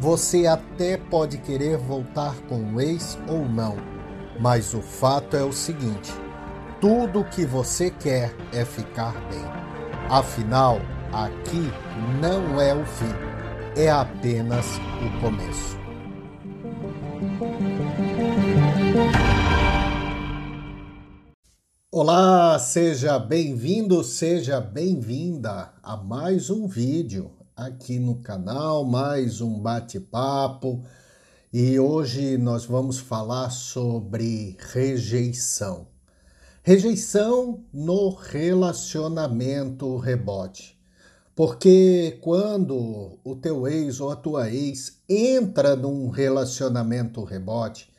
você 0.00 0.46
até 0.46 0.96
pode 0.96 1.36
querer 1.36 1.76
voltar 1.76 2.34
com 2.48 2.72
o 2.72 2.80
ex 2.80 3.18
ou 3.28 3.46
não, 3.46 3.76
mas 4.40 4.72
o 4.72 4.80
fato 4.80 5.36
é 5.36 5.44
o 5.44 5.52
seguinte: 5.52 6.10
tudo 6.80 7.22
que 7.22 7.44
você 7.44 7.90
quer 7.90 8.34
é 8.50 8.64
ficar 8.64 9.12
bem. 9.28 9.44
Afinal, 10.08 10.78
aqui 11.12 11.70
não 12.18 12.58
é 12.58 12.74
o 12.74 12.84
fim, 12.86 13.12
é 13.76 13.90
apenas 13.90 14.66
o 15.04 15.20
começo. 15.20 15.78
Olá, 21.92 22.58
seja 22.58 23.18
bem-vindo, 23.18 24.02
seja 24.02 24.60
bem-vinda 24.60 25.74
a 25.82 25.96
mais 25.98 26.48
um 26.48 26.66
vídeo 26.66 27.39
aqui 27.60 27.98
no 27.98 28.14
canal, 28.14 28.86
mais 28.86 29.42
um 29.42 29.60
bate-papo. 29.60 30.82
E 31.52 31.78
hoje 31.78 32.38
nós 32.38 32.64
vamos 32.64 32.98
falar 32.98 33.50
sobre 33.50 34.56
rejeição. 34.72 35.86
Rejeição 36.62 37.62
no 37.70 38.08
relacionamento 38.14 39.94
rebote. 39.98 40.80
Porque 41.36 42.18
quando 42.22 43.18
o 43.22 43.36
teu 43.36 43.68
ex 43.68 44.00
ou 44.00 44.10
a 44.10 44.16
tua 44.16 44.50
ex 44.50 44.98
entra 45.06 45.76
num 45.76 46.08
relacionamento 46.08 47.22
rebote, 47.24 47.90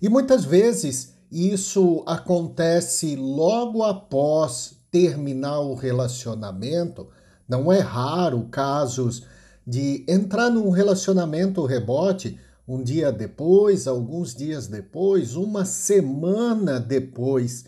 e 0.00 0.08
muitas 0.08 0.46
vezes 0.46 1.12
isso 1.30 2.02
acontece 2.06 3.16
logo 3.16 3.82
após 3.82 4.76
terminar 4.90 5.60
o 5.60 5.74
relacionamento, 5.74 7.08
não 7.50 7.72
é 7.72 7.80
raro 7.80 8.46
casos 8.48 9.24
de 9.66 10.04
entrar 10.06 10.48
num 10.48 10.70
relacionamento 10.70 11.66
rebote 11.66 12.38
um 12.66 12.80
dia 12.80 13.10
depois, 13.10 13.88
alguns 13.88 14.32
dias 14.32 14.68
depois, 14.68 15.34
uma 15.34 15.64
semana 15.64 16.78
depois, 16.78 17.64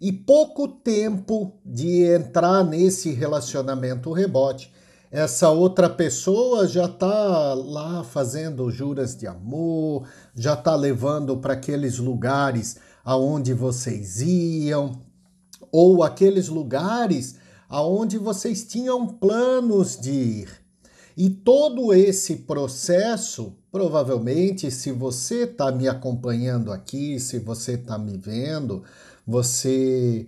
e 0.00 0.10
pouco 0.10 0.66
tempo 0.66 1.52
de 1.62 2.04
entrar 2.04 2.64
nesse 2.64 3.10
relacionamento 3.10 4.10
rebote. 4.10 4.72
Essa 5.10 5.50
outra 5.50 5.90
pessoa 5.90 6.66
já 6.66 6.86
está 6.86 7.52
lá 7.52 8.02
fazendo 8.02 8.70
juras 8.70 9.14
de 9.14 9.26
amor, 9.26 10.08
já 10.34 10.54
está 10.54 10.74
levando 10.74 11.36
para 11.36 11.52
aqueles 11.52 11.98
lugares 11.98 12.78
aonde 13.04 13.52
vocês 13.52 14.22
iam, 14.22 14.92
ou 15.70 16.02
aqueles 16.02 16.48
lugares 16.48 17.36
aonde 17.68 18.18
vocês 18.18 18.64
tinham 18.64 19.06
planos 19.06 19.96
de 19.96 20.10
ir. 20.10 20.66
E 21.16 21.30
todo 21.30 21.94
esse 21.94 22.36
processo, 22.36 23.56
provavelmente, 23.72 24.70
se 24.70 24.92
você 24.92 25.44
está 25.44 25.72
me 25.72 25.88
acompanhando 25.88 26.70
aqui, 26.70 27.18
se 27.18 27.38
você 27.38 27.72
está 27.72 27.96
me 27.96 28.18
vendo, 28.18 28.84
você 29.26 30.26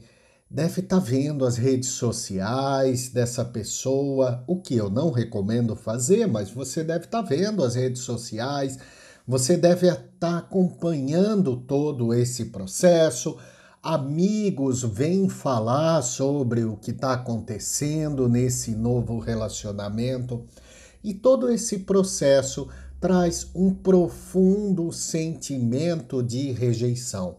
deve 0.51 0.81
estar 0.81 0.99
tá 0.99 1.05
vendo 1.05 1.45
as 1.45 1.59
redes 1.59 1.91
sociais 1.91 3.11
dessa 3.11 3.45
pessoa, 3.45 4.43
o 4.47 4.61
que 4.61 4.75
eu 4.77 4.89
não 4.89 5.11
recomendo 5.11 5.77
fazer, 5.77 6.27
mas 6.27 6.51
você 6.51 6.83
deve 6.83 7.05
estar 7.05 7.23
tá 7.23 7.29
vendo 7.29 7.63
as 7.63 7.75
redes 7.75 8.01
sociais, 8.01 8.79
você 9.27 9.59
deve 9.59 9.89
estar 9.89 10.09
tá 10.19 10.39
acompanhando 10.39 11.55
todo 11.55 12.15
esse 12.15 12.47
processo 12.47 13.37
amigos 13.83 14.83
vêm 14.83 15.29
falar 15.29 16.03
sobre 16.03 16.65
o 16.65 16.77
que 16.77 16.91
está 16.91 17.13
acontecendo 17.13 18.29
nesse 18.29 18.73
novo 18.73 19.19
relacionamento 19.19 20.45
e 21.03 21.15
todo 21.15 21.51
esse 21.51 21.81
processo 21.81 22.69
traz 23.01 23.49
um 23.55 23.73
profundo 23.73 24.91
sentimento 24.93 26.23
de 26.23 26.51
rejeição. 26.53 27.37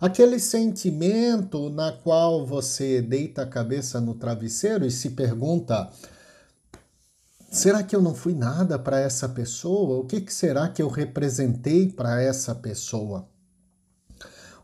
Aquele 0.00 0.38
sentimento 0.38 1.70
na 1.70 1.92
qual 1.92 2.44
você 2.44 3.00
deita 3.00 3.42
a 3.42 3.46
cabeça 3.46 4.00
no 4.00 4.14
travesseiro 4.14 4.84
e 4.84 4.90
se 4.90 5.10
pergunta: 5.10 5.90
será 7.50 7.82
que 7.82 7.94
eu 7.94 8.02
não 8.02 8.14
fui 8.14 8.34
nada 8.34 8.78
para 8.78 8.98
essa 8.98 9.28
pessoa? 9.28 9.98
O 9.98 10.04
que, 10.04 10.20
que 10.20 10.32
será 10.32 10.68
que 10.68 10.82
eu 10.82 10.88
representei 10.88 11.90
para 11.90 12.20
essa 12.20 12.54
pessoa? 12.54 13.28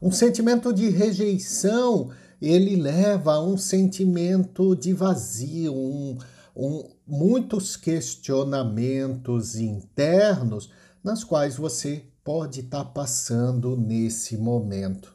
Um 0.03 0.11
sentimento 0.11 0.73
de 0.73 0.89
rejeição, 0.89 2.11
ele 2.41 2.75
leva 2.75 3.35
a 3.35 3.41
um 3.41 3.57
sentimento 3.57 4.75
de 4.75 4.93
vazio, 4.93 5.73
um, 5.73 6.19
um, 6.57 6.91
muitos 7.07 7.77
questionamentos 7.77 9.55
internos 9.55 10.73
nas 11.05 11.23
quais 11.23 11.55
você 11.55 12.03
pode 12.25 12.63
estar 12.63 12.83
tá 12.83 12.91
passando 12.91 13.77
nesse 13.77 14.37
momento. 14.37 15.15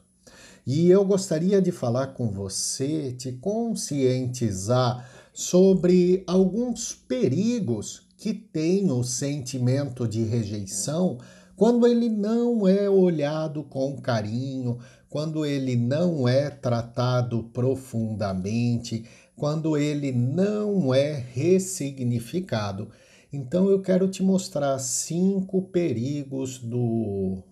E 0.66 0.88
eu 0.88 1.04
gostaria 1.04 1.60
de 1.60 1.70
falar 1.70 2.14
com 2.14 2.30
você, 2.30 3.12
te 3.12 3.32
conscientizar 3.32 5.06
sobre 5.34 6.24
alguns 6.26 6.94
perigos 6.94 8.08
que 8.16 8.32
tem 8.32 8.90
o 8.90 9.04
sentimento 9.04 10.08
de 10.08 10.22
rejeição 10.22 11.18
quando 11.58 11.88
ele 11.88 12.08
não 12.08 12.68
é 12.68 12.88
olhado 12.88 13.64
com 13.64 14.00
carinho, 14.00 14.78
quando 15.10 15.44
ele 15.44 15.74
não 15.74 16.28
é 16.28 16.48
tratado 16.48 17.50
profundamente, 17.52 19.04
quando 19.34 19.76
ele 19.76 20.12
não 20.12 20.94
é 20.94 21.12
ressignificado. 21.12 22.88
Então 23.32 23.68
eu 23.68 23.82
quero 23.82 24.06
te 24.06 24.22
mostrar 24.22 24.78
cinco 24.78 25.62
perigos 25.62 26.60
do, 26.60 27.42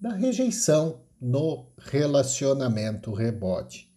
da 0.00 0.12
rejeição 0.12 1.00
no 1.20 1.66
relacionamento 1.76 3.12
rebote. 3.12 3.90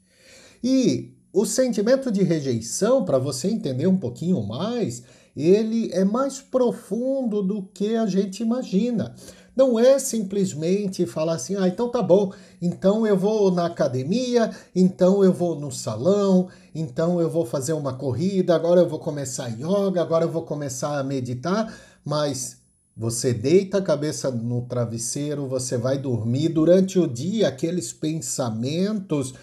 E 0.64 1.14
o 1.32 1.46
sentimento 1.46 2.12
de 2.12 2.24
rejeição, 2.24 3.06
para 3.06 3.20
você 3.20 3.48
entender 3.48 3.86
um 3.86 3.98
pouquinho 3.98 4.42
mais, 4.42 5.04
ele 5.38 5.92
é 5.94 6.04
mais 6.04 6.42
profundo 6.42 7.44
do 7.44 7.62
que 7.62 7.96
a 7.96 8.08
gente 8.08 8.42
imagina. 8.42 9.14
Não 9.60 9.78
é 9.78 10.00
simplesmente 10.00 11.06
falar 11.06 11.34
assim, 11.34 11.58
ah, 11.58 11.68
então 11.68 11.92
tá 11.92 12.02
bom, 12.02 12.32
então 12.62 13.06
eu 13.06 13.18
vou 13.18 13.52
na 13.52 13.66
academia, 13.66 14.50
então 14.74 15.22
eu 15.22 15.34
vou 15.34 15.60
no 15.60 15.70
salão, 15.70 16.48
então 16.74 17.20
eu 17.20 17.30
vou 17.30 17.46
fazer 17.46 17.74
uma 17.74 17.92
corrida, 17.92 18.56
agora 18.56 18.80
eu 18.80 18.88
vou 18.88 19.00
começar 19.00 19.50
yoga, 19.50 20.02
agora 20.02 20.24
eu 20.24 20.32
vou 20.32 20.44
começar 20.44 20.98
a 20.98 21.04
meditar, 21.04 21.78
mas 22.06 22.60
você 22.96 23.34
deita 23.34 23.80
a 23.80 23.82
cabeça 23.82 24.32
no 24.32 24.62
travesseiro, 24.62 25.46
você 25.46 25.78
vai 25.78 25.98
dormir 25.98 26.48
durante 26.48 26.98
o 26.98 27.06
dia, 27.06 27.50
aqueles 27.50 27.92
pensamentos 27.92 29.34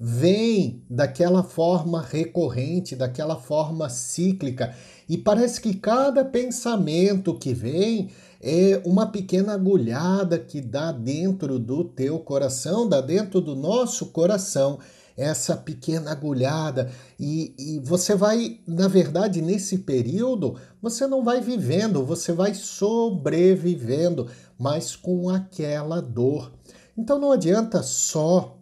vêm 0.00 0.82
daquela 0.88 1.42
forma 1.42 2.00
recorrente, 2.00 2.96
daquela 2.96 3.36
forma 3.36 3.90
cíclica, 3.90 4.74
e 5.06 5.18
parece 5.18 5.60
que 5.60 5.74
cada 5.74 6.24
pensamento 6.24 7.38
que 7.38 7.52
vem 7.52 8.08
é 8.40 8.80
uma 8.84 9.06
pequena 9.06 9.54
agulhada 9.54 10.38
que 10.38 10.60
dá 10.60 10.92
dentro 10.92 11.58
do 11.58 11.84
teu 11.84 12.18
coração, 12.18 12.88
dá 12.88 13.00
dentro 13.00 13.40
do 13.40 13.54
nosso 13.54 14.06
coração 14.06 14.78
essa 15.16 15.56
pequena 15.56 16.12
agulhada 16.12 16.90
e, 17.18 17.54
e, 17.58 17.80
você 17.80 18.14
vai, 18.14 18.60
na 18.66 18.86
verdade, 18.86 19.40
nesse 19.40 19.78
período, 19.78 20.56
você 20.82 21.06
não 21.06 21.24
vai 21.24 21.40
vivendo, 21.40 22.04
você 22.04 22.32
vai 22.32 22.52
sobrevivendo, 22.52 24.28
mas 24.58 24.94
com 24.94 25.30
aquela 25.30 26.02
dor. 26.02 26.52
Então 26.96 27.18
não 27.18 27.32
adianta 27.32 27.82
só 27.82 28.58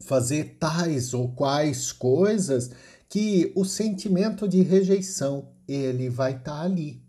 fazer 0.00 0.56
tais 0.60 1.12
ou 1.12 1.32
quais 1.32 1.90
coisas 1.90 2.70
que 3.08 3.52
o 3.56 3.64
sentimento 3.64 4.46
de 4.46 4.62
rejeição 4.62 5.48
ele 5.66 6.08
vai 6.08 6.32
estar 6.32 6.52
tá 6.52 6.62
ali 6.62 7.02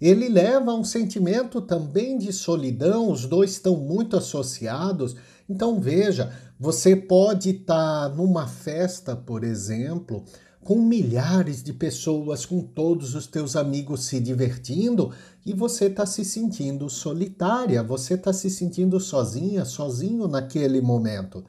ele 0.00 0.28
leva 0.28 0.70
a 0.70 0.74
um 0.74 0.84
sentimento 0.84 1.60
também 1.60 2.18
de 2.18 2.32
solidão, 2.32 3.10
os 3.10 3.26
dois 3.26 3.52
estão 3.52 3.76
muito 3.76 4.16
associados. 4.16 5.16
Então 5.48 5.80
veja, 5.80 6.32
você 6.58 6.94
pode 6.96 7.50
estar 7.50 8.08
tá 8.08 8.14
numa 8.14 8.46
festa, 8.46 9.14
por 9.14 9.44
exemplo, 9.44 10.24
com 10.64 10.80
milhares 10.80 11.62
de 11.62 11.72
pessoas, 11.72 12.46
com 12.46 12.62
todos 12.62 13.14
os 13.14 13.26
teus 13.26 13.54
amigos 13.54 14.06
se 14.06 14.18
divertindo 14.18 15.12
e 15.44 15.52
você 15.52 15.86
está 15.86 16.06
se 16.06 16.24
sentindo 16.24 16.88
solitária, 16.88 17.82
você 17.82 18.14
está 18.14 18.32
se 18.32 18.48
sentindo 18.48 18.98
sozinha, 18.98 19.64
sozinho 19.64 20.26
naquele 20.26 20.80
momento. 20.80 21.44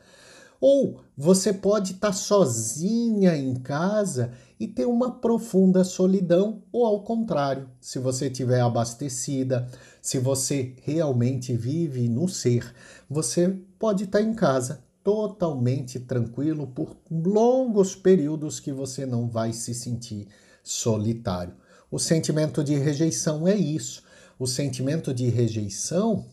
Ou 0.68 1.00
você 1.16 1.54
pode 1.54 1.92
estar 1.92 2.08
tá 2.08 2.12
sozinha 2.12 3.38
em 3.38 3.54
casa 3.54 4.32
e 4.60 4.68
ter 4.68 4.88
uma 4.88 5.12
profunda 5.12 5.84
solidão, 5.84 6.64
ou 6.72 6.88
ao 6.88 7.04
contrário, 7.04 7.70
se 7.80 8.00
você 8.00 8.30
estiver 8.30 8.62
abastecida, 8.62 9.68
se 10.02 10.18
você 10.18 10.74
realmente 10.82 11.56
vive 11.56 12.10
no 12.10 12.28
ser, 12.28 12.74
você 13.08 13.56
pode 13.78 14.06
estar 14.06 14.18
tá 14.18 14.26
em 14.26 14.34
casa 14.34 14.84
totalmente 15.04 16.00
tranquilo 16.00 16.66
por 16.66 16.98
longos 17.12 17.96
períodos 17.96 18.60
que 18.60 18.72
você 18.74 19.06
não 19.06 19.30
vai 19.30 19.54
se 19.54 19.72
sentir 19.72 20.28
solitário. 20.64 21.54
O 21.92 22.00
sentimento 22.00 22.64
de 22.64 22.74
rejeição 22.74 23.48
é 23.48 23.56
isso. 23.56 24.02
O 24.40 24.48
sentimento 24.48 25.14
de 25.14 25.30
rejeição 25.30 26.26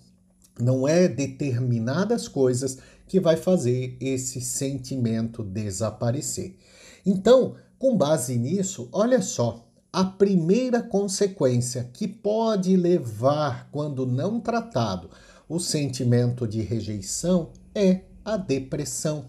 não 0.61 0.87
é 0.87 1.08
determinadas 1.08 2.29
coisas 2.29 2.79
que 3.12 3.20
vai 3.20 3.37
fazer 3.37 3.94
esse 4.00 4.41
sentimento 4.41 5.43
desaparecer. 5.44 6.56
Então, 7.05 7.56
com 7.79 7.94
base 7.94 8.38
nisso, 8.38 8.88
olha 8.91 9.20
só, 9.20 9.69
a 9.93 10.03
primeira 10.03 10.82
consequência 10.82 11.91
que 11.93 12.09
pode 12.09 12.75
levar, 12.75 13.69
quando 13.70 14.06
não 14.06 14.41
tratado, 14.41 15.11
o 15.47 15.61
sentimento 15.61 16.49
de 16.49 16.62
rejeição 16.62 17.50
é 17.75 18.00
a 18.25 18.38
depressão. 18.38 19.26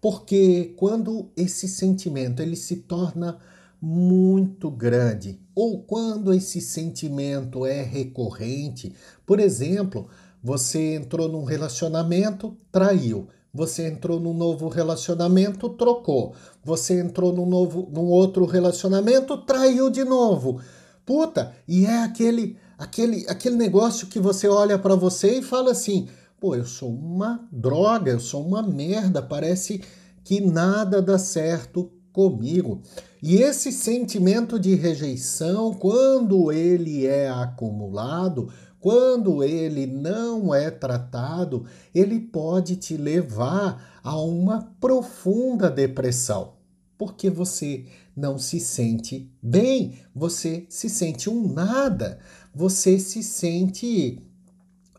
Porque 0.00 0.72
quando 0.76 1.28
esse 1.36 1.66
sentimento 1.66 2.40
ele 2.40 2.54
se 2.54 2.76
torna 2.76 3.40
muito 3.80 4.70
grande 4.70 5.40
ou 5.56 5.82
quando 5.82 6.32
esse 6.32 6.60
sentimento 6.60 7.66
é 7.66 7.82
recorrente, 7.82 8.94
por 9.26 9.40
exemplo, 9.40 10.08
você 10.42 10.96
entrou 10.96 11.28
num 11.28 11.44
relacionamento, 11.44 12.56
traiu. 12.70 13.28
Você 13.54 13.86
entrou 13.86 14.18
num 14.18 14.32
novo 14.32 14.68
relacionamento, 14.68 15.68
trocou. 15.68 16.34
Você 16.64 16.98
entrou 17.00 17.32
num 17.32 17.46
novo, 17.46 17.88
num 17.92 18.06
outro 18.06 18.46
relacionamento, 18.46 19.36
traiu 19.36 19.90
de 19.90 20.04
novo. 20.04 20.60
Puta, 21.04 21.52
e 21.68 21.84
é 21.84 22.02
aquele 22.02 22.56
aquele 22.78 23.26
aquele 23.28 23.56
negócio 23.56 24.06
que 24.06 24.18
você 24.18 24.48
olha 24.48 24.78
para 24.78 24.94
você 24.94 25.38
e 25.38 25.42
fala 25.42 25.72
assim: 25.72 26.08
"Pô, 26.40 26.56
eu 26.56 26.64
sou 26.64 26.90
uma 26.90 27.46
droga, 27.52 28.10
eu 28.10 28.20
sou 28.20 28.44
uma 28.44 28.62
merda, 28.62 29.20
parece 29.20 29.82
que 30.24 30.40
nada 30.40 31.02
dá 31.02 31.18
certo 31.18 31.90
comigo". 32.12 32.80
E 33.22 33.36
esse 33.36 33.70
sentimento 33.70 34.58
de 34.58 34.74
rejeição, 34.74 35.74
quando 35.74 36.50
ele 36.50 37.06
é 37.06 37.28
acumulado, 37.28 38.48
quando 38.82 39.44
ele 39.44 39.86
não 39.86 40.52
é 40.52 40.68
tratado, 40.68 41.64
ele 41.94 42.18
pode 42.18 42.74
te 42.74 42.96
levar 42.96 44.00
a 44.02 44.20
uma 44.20 44.74
profunda 44.80 45.70
depressão, 45.70 46.54
porque 46.98 47.30
você 47.30 47.86
não 48.16 48.38
se 48.38 48.58
sente 48.58 49.32
bem, 49.40 50.00
você 50.12 50.66
se 50.68 50.88
sente 50.88 51.30
um 51.30 51.46
nada, 51.46 52.18
você 52.52 52.98
se 52.98 53.22
sente. 53.22 54.20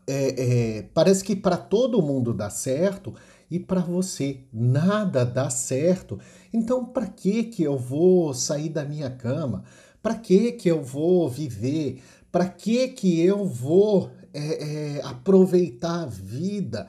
É, 0.06 0.78
é, 0.78 0.82
parece 0.94 1.22
que 1.22 1.36
para 1.36 1.58
todo 1.58 2.00
mundo 2.00 2.32
dá 2.32 2.48
certo 2.48 3.14
e 3.50 3.60
para 3.60 3.82
você 3.82 4.40
nada 4.50 5.26
dá 5.26 5.50
certo. 5.50 6.18
Então, 6.54 6.86
para 6.86 7.06
que 7.06 7.44
que 7.44 7.62
eu 7.62 7.76
vou 7.76 8.32
sair 8.32 8.70
da 8.70 8.82
minha 8.82 9.10
cama? 9.10 9.62
Para 10.02 10.14
que 10.14 10.52
que 10.52 10.70
eu 10.70 10.82
vou 10.82 11.28
viver? 11.30 12.02
Para 12.34 12.48
que 12.48 12.88
que 12.88 13.20
eu 13.20 13.46
vou 13.46 14.10
é, 14.32 14.96
é, 14.96 15.02
aproveitar 15.04 16.02
a 16.02 16.06
vida? 16.06 16.88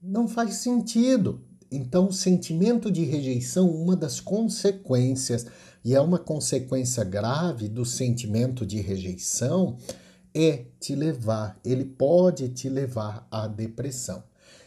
Não 0.00 0.28
faz 0.28 0.54
sentido. 0.54 1.40
Então, 1.68 2.06
o 2.06 2.12
sentimento 2.12 2.92
de 2.92 3.02
rejeição, 3.02 3.68
uma 3.68 3.96
das 3.96 4.20
consequências, 4.20 5.46
e 5.84 5.96
é 5.96 6.00
uma 6.00 6.20
consequência 6.20 7.02
grave 7.02 7.66
do 7.66 7.84
sentimento 7.84 8.64
de 8.64 8.80
rejeição, 8.80 9.78
é 10.32 10.66
te 10.78 10.94
levar, 10.94 11.58
ele 11.64 11.84
pode 11.84 12.50
te 12.50 12.68
levar 12.68 13.26
à 13.32 13.48
depressão. 13.48 14.22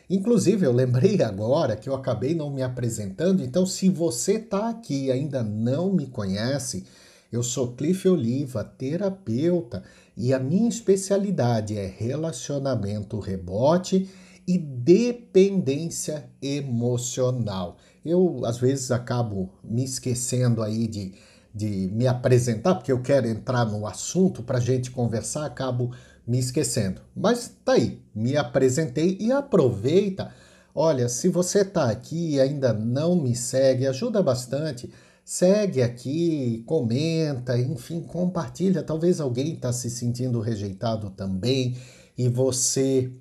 Inclusive, 0.09 0.65
eu 0.65 0.73
lembrei 0.73 1.21
agora 1.21 1.77
que 1.77 1.87
eu 1.87 1.95
acabei 1.95 2.35
não 2.35 2.51
me 2.51 2.61
apresentando, 2.61 3.41
então, 3.41 3.65
se 3.65 3.87
você 3.87 4.33
está 4.33 4.67
aqui 4.67 5.05
e 5.05 5.11
ainda 5.11 5.41
não 5.41 5.93
me 5.93 6.05
conhece, 6.05 6.83
eu 7.31 7.43
sou 7.43 7.73
Cliff 7.73 8.07
Oliva, 8.07 8.63
terapeuta, 8.63 9.83
e 10.15 10.33
a 10.33 10.39
minha 10.39 10.69
especialidade 10.69 11.77
é 11.77 11.85
relacionamento 11.85 13.19
rebote 13.19 14.09
e 14.47 14.57
dependência 14.57 16.29
emocional. 16.41 17.77
Eu, 18.05 18.45
às 18.45 18.57
vezes, 18.57 18.91
acabo 18.91 19.53
me 19.61 19.83
esquecendo 19.83 20.63
aí 20.63 20.87
de, 20.87 21.13
de 21.53 21.89
me 21.93 22.07
apresentar, 22.07 22.75
porque 22.75 22.91
eu 22.91 23.01
quero 23.01 23.27
entrar 23.27 23.65
no 23.65 23.85
assunto 23.85 24.41
para 24.41 24.57
a 24.57 24.61
gente 24.61 24.89
conversar, 24.89 25.45
acabo 25.45 25.91
me 26.25 26.39
esquecendo. 26.39 27.01
Mas 27.15 27.53
tá 27.65 27.73
aí, 27.73 28.01
me 28.15 28.37
apresentei 28.37 29.17
e 29.19 29.31
aproveita. 29.31 30.33
Olha, 30.73 31.09
se 31.09 31.27
você 31.27 31.61
está 31.61 31.89
aqui 31.89 32.35
e 32.35 32.39
ainda 32.39 32.71
não 32.71 33.15
me 33.15 33.35
segue, 33.35 33.85
ajuda 33.85 34.23
bastante 34.23 34.89
segue 35.27 35.83
aqui, 35.83 36.63
comenta, 36.65 37.59
enfim, 37.59 37.99
compartilha. 38.01 38.81
Talvez 38.81 39.19
alguém 39.19 39.55
está 39.55 39.73
se 39.73 39.89
sentindo 39.89 40.39
rejeitado 40.39 41.09
também 41.09 41.75
e 42.17 42.29
você 42.29 43.11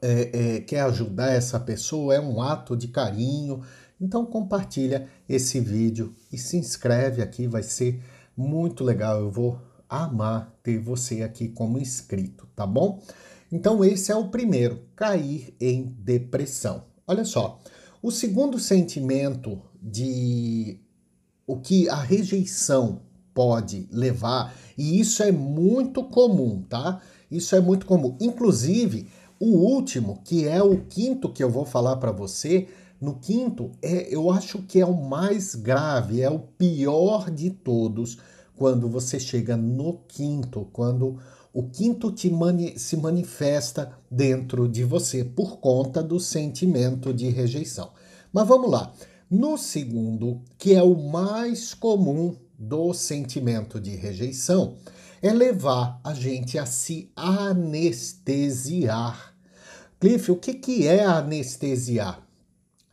é, 0.00 0.30
é, 0.56 0.60
quer 0.60 0.80
ajudar 0.80 1.30
essa 1.30 1.60
pessoa, 1.60 2.14
é 2.14 2.20
um 2.20 2.40
ato 2.40 2.74
de 2.74 2.88
carinho. 2.88 3.62
Então 4.00 4.24
compartilha 4.24 5.08
esse 5.28 5.60
vídeo 5.60 6.14
e 6.32 6.38
se 6.38 6.56
inscreve 6.56 7.20
aqui, 7.20 7.46
vai 7.46 7.62
ser 7.62 8.02
muito 8.34 8.82
legal. 8.82 9.20
Eu 9.20 9.30
vou 9.30 9.60
amar 9.90 10.58
ter 10.62 10.78
você 10.78 11.22
aqui 11.22 11.48
como 11.48 11.78
inscrito, 11.78 12.48
tá 12.56 12.66
bom? 12.66 13.02
Então 13.52 13.84
esse 13.84 14.10
é 14.10 14.16
o 14.16 14.30
primeiro, 14.30 14.80
cair 14.96 15.54
em 15.60 15.94
depressão. 15.98 16.84
Olha 17.06 17.26
só, 17.26 17.60
o 18.02 18.10
segundo 18.10 18.58
sentimento 18.58 19.60
de 19.82 20.80
o 21.46 21.56
que 21.56 21.88
a 21.88 21.96
rejeição 21.96 23.00
pode 23.32 23.88
levar, 23.92 24.54
e 24.76 24.98
isso 24.98 25.22
é 25.22 25.30
muito 25.30 26.02
comum, 26.04 26.62
tá? 26.68 27.00
Isso 27.30 27.54
é 27.54 27.60
muito 27.60 27.86
comum. 27.86 28.16
Inclusive, 28.20 29.08
o 29.38 29.58
último, 29.58 30.20
que 30.24 30.48
é 30.48 30.62
o 30.62 30.78
quinto 30.86 31.28
que 31.28 31.44
eu 31.44 31.50
vou 31.50 31.64
falar 31.64 31.96
para 31.96 32.12
você, 32.12 32.66
no 33.00 33.16
quinto, 33.16 33.70
é, 33.82 34.14
eu 34.14 34.30
acho 34.30 34.62
que 34.62 34.80
é 34.80 34.86
o 34.86 34.94
mais 34.94 35.54
grave, 35.54 36.22
é 36.22 36.30
o 36.30 36.38
pior 36.38 37.30
de 37.30 37.50
todos, 37.50 38.18
quando 38.56 38.88
você 38.88 39.20
chega 39.20 39.56
no 39.56 39.98
quinto, 40.08 40.66
quando 40.72 41.18
o 41.52 41.64
quinto 41.64 42.10
te 42.10 42.30
mani 42.30 42.78
se 42.78 42.96
manifesta 42.96 43.92
dentro 44.10 44.66
de 44.66 44.82
você 44.82 45.24
por 45.24 45.58
conta 45.58 46.02
do 46.02 46.18
sentimento 46.18 47.12
de 47.12 47.28
rejeição. 47.28 47.90
Mas 48.32 48.48
vamos 48.48 48.70
lá. 48.70 48.92
No 49.28 49.58
segundo, 49.58 50.40
que 50.56 50.72
é 50.72 50.82
o 50.82 50.94
mais 50.94 51.74
comum 51.74 52.36
do 52.56 52.94
sentimento 52.94 53.80
de 53.80 53.90
rejeição, 53.96 54.76
é 55.20 55.32
levar 55.32 56.00
a 56.04 56.14
gente 56.14 56.56
a 56.56 56.64
se 56.64 57.10
anestesiar. 57.16 58.54
Cliff, 59.98 60.30
o 60.30 60.36
que, 60.36 60.54
que 60.54 60.86
é 60.86 61.04
anestesiar? 61.04 62.24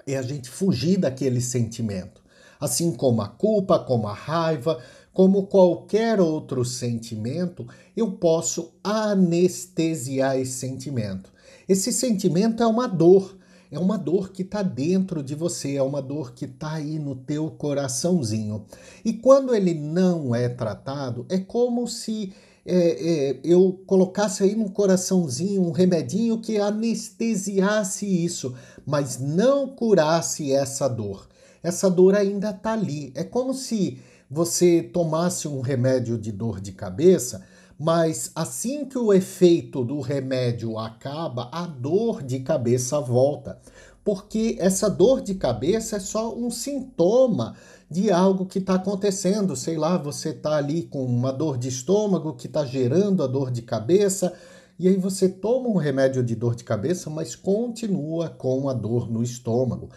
É 0.08 0.18
a 0.18 0.24
gente 0.24 0.50
fugir 0.50 0.98
daquele 0.98 1.40
sentimento. 1.40 2.24
Assim 2.60 2.94
como 2.94 3.22
a 3.22 3.28
culpa, 3.28 3.78
como 3.78 4.08
a 4.08 4.14
raiva, 4.14 4.82
como 5.14 5.46
qualquer 5.46 6.20
outro 6.20 6.66
sentimento, 6.66 7.68
eu 7.96 8.14
posso 8.14 8.74
anestesiar 8.84 10.40
esse 10.40 10.54
sentimento. 10.54 11.32
Esse 11.70 11.94
sentimento 11.94 12.64
é 12.64 12.66
uma 12.66 12.88
dor, 12.88 13.38
é 13.74 13.80
uma 13.80 13.98
dor 13.98 14.32
que 14.32 14.44
está 14.44 14.62
dentro 14.62 15.24
de 15.24 15.34
você, 15.34 15.76
é 15.76 15.82
uma 15.82 16.02
dor 16.02 16.34
que 16.34 16.46
está 16.46 16.74
aí 16.74 17.00
no 17.00 17.16
teu 17.16 17.50
coraçãozinho. 17.50 18.66
E 19.04 19.14
quando 19.14 19.56
ele 19.56 19.74
não 19.74 20.36
é 20.36 20.48
tratado, 20.48 21.26
é 21.28 21.40
como 21.40 21.88
se 21.88 22.32
é, 22.64 23.32
é, 23.32 23.40
eu 23.44 23.84
colocasse 23.88 24.44
aí 24.44 24.56
no 24.56 24.70
coraçãozinho 24.70 25.64
um 25.64 25.72
remedinho 25.72 26.40
que 26.40 26.58
anestesiasse 26.58 28.06
isso, 28.06 28.54
mas 28.86 29.20
não 29.20 29.68
curasse 29.68 30.52
essa 30.54 30.88
dor. 30.88 31.28
Essa 31.64 31.90
dor 31.90 32.16
ainda 32.16 32.52
está 32.52 32.74
ali. 32.74 33.12
É 33.16 33.24
como 33.24 33.56
se 33.56 34.00
você 34.30 34.84
tomasse 34.84 35.48
um 35.48 35.62
remédio 35.62 36.16
de 36.18 36.32
dor 36.32 36.62
de 36.62 36.74
cabeça 36.74 37.44
mas 37.84 38.32
assim 38.34 38.86
que 38.86 38.98
o 38.98 39.12
efeito 39.12 39.84
do 39.84 40.00
remédio 40.00 40.80
acaba, 40.80 41.50
a 41.52 41.68
dor 41.68 42.24
de 42.24 42.40
cabeça 42.40 42.98
volta. 43.02 43.60
Porque 44.06 44.56
essa 44.58 44.90
dor 44.90 45.20
de 45.20 45.36
cabeça 45.36 45.98
é 45.98 46.00
só 46.00 46.34
um 46.34 46.50
sintoma 46.50 47.58
de 47.92 48.10
algo 48.10 48.46
que 48.46 48.60
está 48.60 48.76
acontecendo. 48.76 49.54
Sei 49.58 49.76
lá, 49.76 49.98
você 49.98 50.30
está 50.30 50.56
ali 50.56 50.84
com 50.84 51.04
uma 51.04 51.34
dor 51.34 51.58
de 51.58 51.68
estômago 51.68 52.36
que 52.36 52.48
está 52.48 52.64
gerando 52.64 53.22
a 53.22 53.28
dor 53.28 53.52
de 53.52 53.62
cabeça, 53.62 54.32
e 54.80 54.88
aí 54.88 54.96
você 54.96 55.28
toma 55.28 55.68
um 55.68 55.76
remédio 55.76 56.24
de 56.24 56.38
dor 56.38 56.56
de 56.56 56.64
cabeça, 56.64 57.10
mas 57.10 57.36
continua 57.36 58.30
com 58.30 58.70
a 58.70 58.74
dor 58.74 59.12
no 59.12 59.22
estômago. 59.22 59.90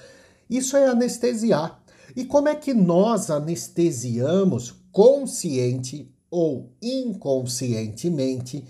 Isso 0.50 0.76
é 0.76 0.88
anestesiar. 0.88 1.80
E 2.16 2.24
como 2.24 2.48
é 2.48 2.56
que 2.56 2.74
nós 2.74 3.30
anestesiamos 3.30 4.74
consciente 4.90 6.15
ou 6.30 6.72
inconscientemente 6.82 8.64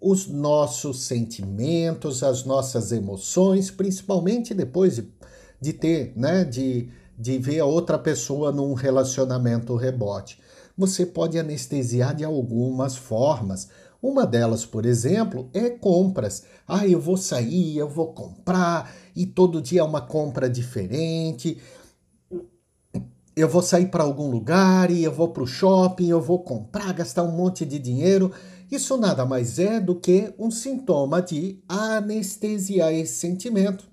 os 0.00 0.26
nossos 0.28 1.02
sentimentos, 1.02 2.22
as 2.22 2.44
nossas 2.44 2.92
emoções, 2.92 3.70
principalmente 3.70 4.54
depois 4.54 4.96
de, 4.96 5.08
de 5.60 5.72
ter, 5.72 6.12
né, 6.16 6.44
de, 6.44 6.88
de 7.18 7.38
ver 7.38 7.60
a 7.60 7.64
outra 7.64 7.98
pessoa 7.98 8.52
num 8.52 8.74
relacionamento 8.74 9.74
rebote. 9.74 10.38
Você 10.76 11.04
pode 11.04 11.36
anestesiar 11.36 12.14
de 12.14 12.24
algumas 12.24 12.96
formas. 12.96 13.68
Uma 14.00 14.24
delas, 14.24 14.64
por 14.64 14.86
exemplo, 14.86 15.50
é 15.52 15.68
compras. 15.68 16.44
Ah, 16.68 16.86
eu 16.86 17.00
vou 17.00 17.16
sair, 17.16 17.76
eu 17.76 17.88
vou 17.88 18.12
comprar, 18.12 18.94
e 19.16 19.26
todo 19.26 19.60
dia 19.60 19.80
é 19.80 19.84
uma 19.84 20.00
compra 20.00 20.48
diferente. 20.48 21.58
Eu 23.38 23.48
vou 23.48 23.62
sair 23.62 23.86
para 23.86 24.02
algum 24.02 24.28
lugar 24.28 24.90
e 24.90 25.04
eu 25.04 25.12
vou 25.12 25.28
para 25.28 25.44
o 25.44 25.46
shopping, 25.46 26.08
eu 26.08 26.20
vou 26.20 26.40
comprar, 26.40 26.92
gastar 26.92 27.22
um 27.22 27.30
monte 27.30 27.64
de 27.64 27.78
dinheiro. 27.78 28.32
Isso 28.68 28.96
nada 28.96 29.24
mais 29.24 29.60
é 29.60 29.78
do 29.78 29.94
que 29.94 30.34
um 30.36 30.50
sintoma 30.50 31.22
de 31.22 31.62
anestesiar 31.68 32.92
esse 32.92 33.14
sentimento. 33.14 33.84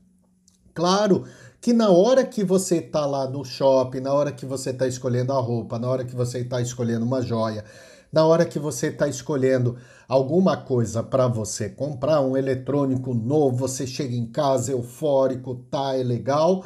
Claro 0.74 1.26
que 1.62 1.74
na 1.74 1.92
hora 1.92 2.26
que 2.26 2.44
você 2.44 2.78
está 2.78 3.06
lá 3.06 3.30
no 3.30 3.46
shopping, 3.46 4.00
na 4.00 4.12
hora 4.12 4.32
que 4.32 4.48
você 4.48 4.72
está 4.72 4.88
escolhendo 4.88 5.32
a 5.32 5.40
roupa, 5.40 5.78
na 5.78 5.88
hora 5.90 6.04
que 6.04 6.16
você 6.16 6.40
está 6.40 6.60
escolhendo 6.60 7.06
uma 7.06 7.22
joia, 7.22 7.64
na 8.12 8.26
hora 8.26 8.46
que 8.46 8.58
você 8.58 8.88
está 8.88 9.08
escolhendo 9.08 9.78
alguma 10.08 10.58
coisa 10.58 11.04
para 11.04 11.28
você 11.28 11.70
comprar, 11.70 12.20
um 12.22 12.36
eletrônico 12.36 13.14
novo, 13.14 13.68
você 13.68 13.86
chega 13.86 14.16
em 14.16 14.26
casa 14.26 14.72
eufórico, 14.72 15.54
tá, 15.70 15.96
é 15.96 16.02
legal, 16.02 16.66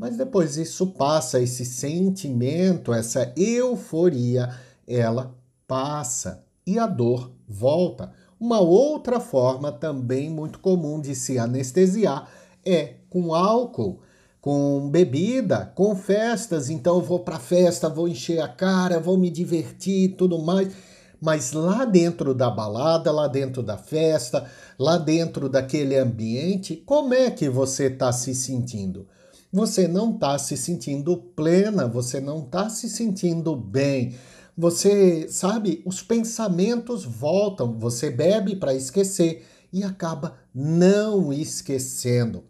mas 0.00 0.16
depois 0.16 0.56
isso 0.56 0.86
passa, 0.86 1.42
esse 1.42 1.62
sentimento, 1.62 2.90
essa 2.90 3.34
euforia, 3.36 4.48
ela 4.88 5.36
passa 5.68 6.42
e 6.66 6.78
a 6.78 6.86
dor 6.86 7.30
volta. 7.46 8.10
Uma 8.40 8.60
outra 8.60 9.20
forma 9.20 9.70
também 9.70 10.30
muito 10.30 10.58
comum 10.58 10.98
de 10.98 11.14
se 11.14 11.38
anestesiar 11.38 12.30
é 12.64 12.94
com 13.10 13.34
álcool, 13.34 14.00
com 14.40 14.88
bebida, 14.90 15.70
com 15.74 15.94
festas. 15.94 16.70
Então 16.70 17.02
vou 17.02 17.20
para 17.20 17.38
festa, 17.38 17.86
vou 17.86 18.08
encher 18.08 18.40
a 18.40 18.48
cara, 18.48 18.98
vou 18.98 19.18
me 19.18 19.28
divertir 19.28 20.16
tudo 20.16 20.38
mais. 20.38 20.72
Mas 21.20 21.52
lá 21.52 21.84
dentro 21.84 22.32
da 22.32 22.48
balada, 22.48 23.12
lá 23.12 23.28
dentro 23.28 23.62
da 23.62 23.76
festa, 23.76 24.50
lá 24.78 24.96
dentro 24.96 25.46
daquele 25.46 25.98
ambiente, 25.98 26.74
como 26.86 27.12
é 27.12 27.30
que 27.30 27.50
você 27.50 27.88
está 27.88 28.10
se 28.10 28.34
sentindo? 28.34 29.06
Você 29.52 29.88
não 29.88 30.14
está 30.14 30.38
se 30.38 30.56
sentindo 30.56 31.16
plena, 31.16 31.88
você 31.88 32.20
não 32.20 32.44
está 32.44 32.68
se 32.68 32.88
sentindo 32.88 33.56
bem, 33.56 34.14
você 34.56 35.26
sabe, 35.28 35.82
os 35.84 36.02
pensamentos 36.02 37.04
voltam, 37.04 37.78
você 37.78 38.10
bebe 38.10 38.56
para 38.56 38.74
esquecer 38.74 39.44
e 39.72 39.82
acaba 39.82 40.36
não 40.54 41.32
esquecendo. 41.32 42.44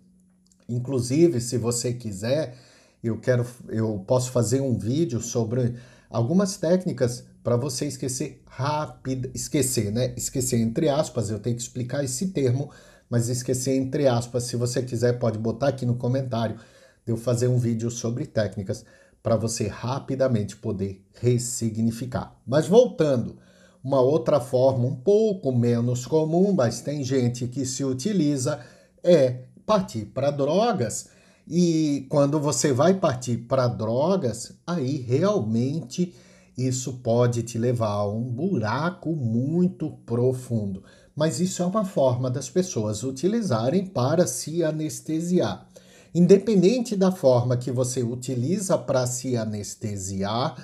Inclusive, 0.69 1.41
se 1.41 1.57
você 1.57 1.93
quiser, 1.93 2.57
eu 3.03 3.19
quero 3.19 3.47
eu 3.69 4.05
posso 4.07 4.31
fazer 4.31 4.61
um 4.61 4.79
vídeo 4.79 5.21
sobre 5.21 5.77
algumas 6.11 6.57
técnicas 6.57 7.25
para 7.43 7.57
você 7.57 7.87
esquecer 7.87 8.43
rápido, 8.47 9.31
esquecer, 9.35 9.91
né? 9.91 10.13
Esquecer 10.17 10.59
entre 10.61 10.89
aspas, 10.89 11.31
eu 11.31 11.39
tenho 11.39 11.57
que 11.57 11.63
explicar 11.63 12.05
esse 12.05 12.29
termo, 12.29 12.71
mas 13.09 13.29
esquecer 13.29 13.75
entre 13.77 14.07
aspas, 14.07 14.45
se 14.45 14.57
você 14.57 14.83
quiser 14.83 15.19
pode 15.19 15.39
botar 15.39 15.69
aqui 15.69 15.87
no 15.87 15.97
comentário, 15.97 16.59
eu 17.07 17.17
fazer 17.17 17.49
um 17.49 17.59
vídeo 17.59 17.91
sobre 17.91 18.27
técnicas 18.27 18.85
para 19.23 19.37
você 19.37 19.67
rapidamente 19.69 20.57
poder 20.57 21.05
ressignificar. 21.21 22.37
Mas 22.47 22.67
voltando, 22.67 23.37
uma 23.83 24.01
outra 24.01 24.41
forma 24.41 24.87
um 24.87 24.95
pouco 24.95 25.53
menos 25.53 26.07
comum, 26.07 26.53
mas 26.53 26.81
tem 26.81 27.03
gente 27.03 27.47
que 27.49 27.65
se 27.65 27.85
utiliza, 27.85 28.61
é 29.03 29.45
partir 29.67 30.07
para 30.07 30.31
drogas. 30.31 31.09
E 31.47 32.07
quando 32.09 32.39
você 32.39 32.73
vai 32.73 32.95
partir 32.95 33.39
para 33.39 33.69
drogas, 33.69 34.53
aí 34.67 34.97
realmente 34.97 36.15
isso 36.57 36.95
pode 36.99 37.43
te 37.43 37.59
levar 37.59 37.89
a 37.89 38.09
um 38.09 38.23
buraco 38.23 39.15
muito 39.15 39.91
profundo. 40.05 40.83
Mas 41.17 41.41
isso 41.41 41.63
é 41.63 41.67
uma 41.67 41.85
forma 41.85 42.31
das 42.31 42.49
pessoas 42.49 43.03
utilizarem 43.03 43.87
para 43.87 44.27
se 44.27 44.63
anestesiar. 44.63 45.67
Independente 46.15 46.97
da 46.97 47.13
forma 47.13 47.57
que 47.57 47.71
você 47.71 48.03
utiliza 48.03 48.77
para 48.77 49.07
se 49.07 49.37
anestesiar, 49.37 50.57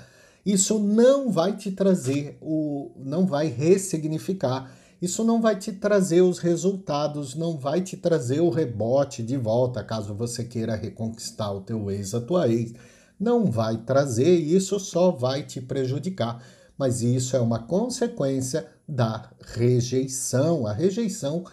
isso 0.45 0.79
não 0.79 1.31
vai 1.31 1.57
te 1.57 1.71
trazer 1.71 2.37
o 2.41 2.91
não 2.97 3.27
vai 3.27 3.47
ressignificar, 3.47 4.71
isso 5.01 5.23
não 5.23 5.41
vai 5.41 5.57
te 5.57 5.73
trazer 5.73 6.23
os 6.23 6.39
resultados, 6.39 7.35
não 7.35 7.59
vai 7.59 7.81
te 7.81 7.97
trazer 7.97 8.41
o 8.41 8.51
rebote 8.51 9.23
de 9.23 9.37
volta, 9.37 9.85
caso 9.85 10.15
você 10.15 10.43
queira 10.43 10.75
reconquistar 10.75 11.53
o 11.53 11.61
teu 11.61 11.91
ex, 11.91 12.15
a 12.15 12.21
tua 12.21 12.49
ex, 12.49 12.73
não 13.19 13.51
vai 13.51 13.79
trazer, 13.79 14.37
isso 14.37 14.79
só 14.79 15.11
vai 15.11 15.43
te 15.43 15.61
prejudicar. 15.61 16.43
Mas 16.79 17.03
isso 17.03 17.35
é 17.37 17.41
uma 17.41 17.61
consequência 17.61 18.69
da 18.87 19.31
rejeição. 19.55 20.67
A 20.67 20.73
rejeição 20.73 21.45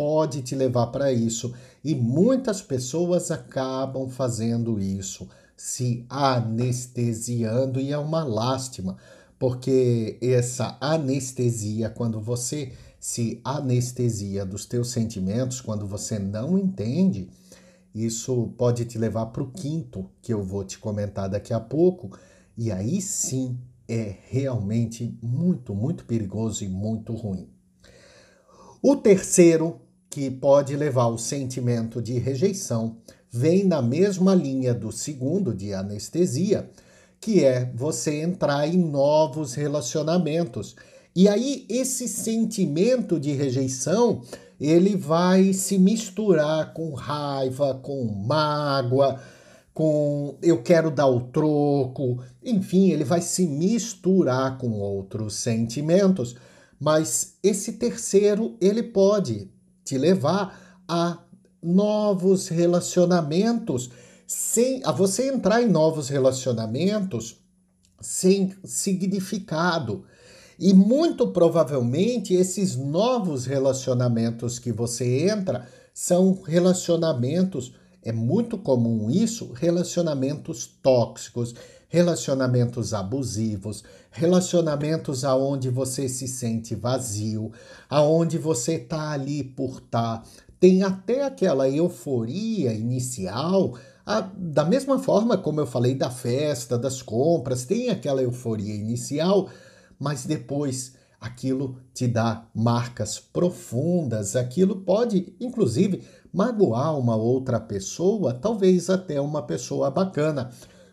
pode 0.00 0.40
te 0.40 0.54
levar 0.54 0.86
para 0.86 1.12
isso. 1.12 1.52
E 1.84 1.94
muitas 1.94 2.62
pessoas 2.62 3.30
acabam 3.30 4.08
fazendo 4.08 4.80
isso, 4.80 5.28
se 5.54 6.06
anestesiando, 6.08 7.78
e 7.78 7.92
é 7.92 7.98
uma 7.98 8.24
lástima, 8.24 8.96
porque 9.38 10.16
essa 10.22 10.78
anestesia, 10.80 11.90
quando 11.90 12.18
você 12.18 12.72
se 12.98 13.42
anestesia 13.44 14.46
dos 14.46 14.64
teus 14.64 14.88
sentimentos, 14.88 15.60
quando 15.60 15.86
você 15.86 16.18
não 16.18 16.58
entende, 16.58 17.28
isso 17.94 18.54
pode 18.56 18.86
te 18.86 18.96
levar 18.96 19.26
para 19.26 19.42
o 19.42 19.50
quinto, 19.50 20.08
que 20.22 20.32
eu 20.32 20.42
vou 20.42 20.64
te 20.64 20.78
comentar 20.78 21.28
daqui 21.28 21.52
a 21.52 21.60
pouco, 21.60 22.10
e 22.56 22.72
aí 22.72 23.02
sim 23.02 23.58
é 23.86 24.16
realmente 24.30 25.14
muito, 25.20 25.74
muito 25.74 26.06
perigoso 26.06 26.64
e 26.64 26.68
muito 26.70 27.12
ruim. 27.12 27.50
O 28.82 28.96
terceiro 28.96 29.78
que 30.10 30.28
pode 30.28 30.74
levar 30.74 31.04
ao 31.04 31.16
sentimento 31.16 32.02
de 32.02 32.18
rejeição, 32.18 32.96
vem 33.30 33.64
na 33.64 33.80
mesma 33.80 34.34
linha 34.34 34.74
do 34.74 34.90
segundo, 34.90 35.54
de 35.54 35.72
anestesia, 35.72 36.68
que 37.20 37.44
é 37.44 37.70
você 37.74 38.20
entrar 38.20 38.66
em 38.66 38.76
novos 38.76 39.54
relacionamentos. 39.54 40.74
E 41.14 41.28
aí 41.28 41.64
esse 41.68 42.08
sentimento 42.08 43.20
de 43.20 43.32
rejeição, 43.32 44.22
ele 44.60 44.96
vai 44.96 45.52
se 45.52 45.78
misturar 45.78 46.74
com 46.74 46.92
raiva, 46.92 47.74
com 47.74 48.04
mágoa, 48.04 49.20
com 49.72 50.36
eu 50.42 50.60
quero 50.62 50.90
dar 50.90 51.06
o 51.06 51.20
troco, 51.20 52.18
enfim, 52.44 52.90
ele 52.90 53.04
vai 53.04 53.20
se 53.20 53.46
misturar 53.46 54.58
com 54.58 54.72
outros 54.72 55.36
sentimentos. 55.36 56.34
Mas 56.80 57.36
esse 57.42 57.74
terceiro, 57.74 58.56
ele 58.60 58.82
pode 58.82 59.50
te 59.90 59.98
levar 59.98 60.82
a 60.86 61.18
novos 61.60 62.46
relacionamentos, 62.46 63.90
sem 64.24 64.80
a 64.84 64.92
você 64.92 65.28
entrar 65.28 65.62
em 65.62 65.68
novos 65.68 66.08
relacionamentos 66.08 67.38
sem 68.00 68.54
significado. 68.64 70.04
E 70.56 70.72
muito 70.72 71.32
provavelmente 71.32 72.34
esses 72.34 72.76
novos 72.76 73.46
relacionamentos 73.46 74.60
que 74.60 74.70
você 74.70 75.28
entra 75.28 75.66
são 75.92 76.40
relacionamentos, 76.40 77.74
é 78.02 78.12
muito 78.12 78.56
comum 78.58 79.10
isso, 79.10 79.52
relacionamentos 79.52 80.66
tóxicos, 80.80 81.52
relacionamentos 81.90 82.94
abusivos, 82.94 83.82
relacionamentos 84.12 85.24
aonde 85.24 85.68
você 85.68 86.08
se 86.08 86.26
sente 86.28 86.74
vazio, 86.74 87.52
aonde 87.88 88.38
você 88.38 88.78
tá 88.78 89.10
ali 89.10 89.42
por. 89.42 89.80
Tá. 89.80 90.22
Tem 90.58 90.82
até 90.82 91.24
aquela 91.24 91.68
euforia 91.68 92.72
inicial, 92.72 93.74
a, 94.06 94.20
da 94.20 94.64
mesma 94.64 94.98
forma 95.00 95.36
como 95.36 95.60
eu 95.60 95.66
falei 95.66 95.94
da 95.94 96.10
festa, 96.10 96.78
das 96.78 97.02
compras, 97.02 97.64
tem 97.64 97.90
aquela 97.90 98.22
euforia 98.22 98.74
inicial, 98.74 99.50
mas 99.98 100.24
depois 100.24 100.94
aquilo 101.20 101.76
te 101.92 102.06
dá 102.06 102.46
marcas 102.54 103.18
profundas, 103.18 104.36
aquilo 104.36 104.76
pode, 104.76 105.34
inclusive, 105.40 106.04
magoar 106.32 106.96
uma 106.96 107.16
outra 107.16 107.58
pessoa, 107.58 108.32
talvez 108.32 108.88
até 108.88 109.20
uma 109.20 109.42
pessoa 109.42 109.90
bacana 109.90 110.50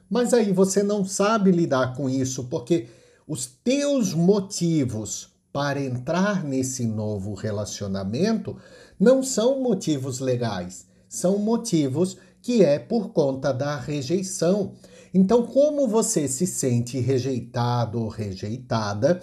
Mas 0.10 0.34
aí 0.34 0.52
você 0.52 0.82
não 0.84 1.04
sabe 1.06 1.52
lidar 1.52 1.96
com 1.96 2.10
isso 2.10 2.46
porque 2.46 2.88
os 3.28 3.46
teus 3.46 4.14
motivos 4.14 5.30
para 5.52 5.82
entrar 5.82 6.44
nesse 6.44 6.86
novo 6.86 7.34
relacionamento 7.34 8.56
não 9.00 9.24
são 9.24 9.62
motivos 9.62 10.20
legais, 10.20 10.86
são 11.10 11.40
motivos 11.40 12.18
que 12.42 12.64
é 12.64 12.80
por 12.80 13.10
conta 13.10 13.52
da 13.52 13.76
rejeição. 13.76 14.74
Então, 15.14 15.46
como 15.46 15.88
você 15.88 16.28
se 16.28 16.46
sente 16.46 17.00
rejeitado 17.00 18.00
ou 18.00 18.08
rejeitada, 18.08 19.22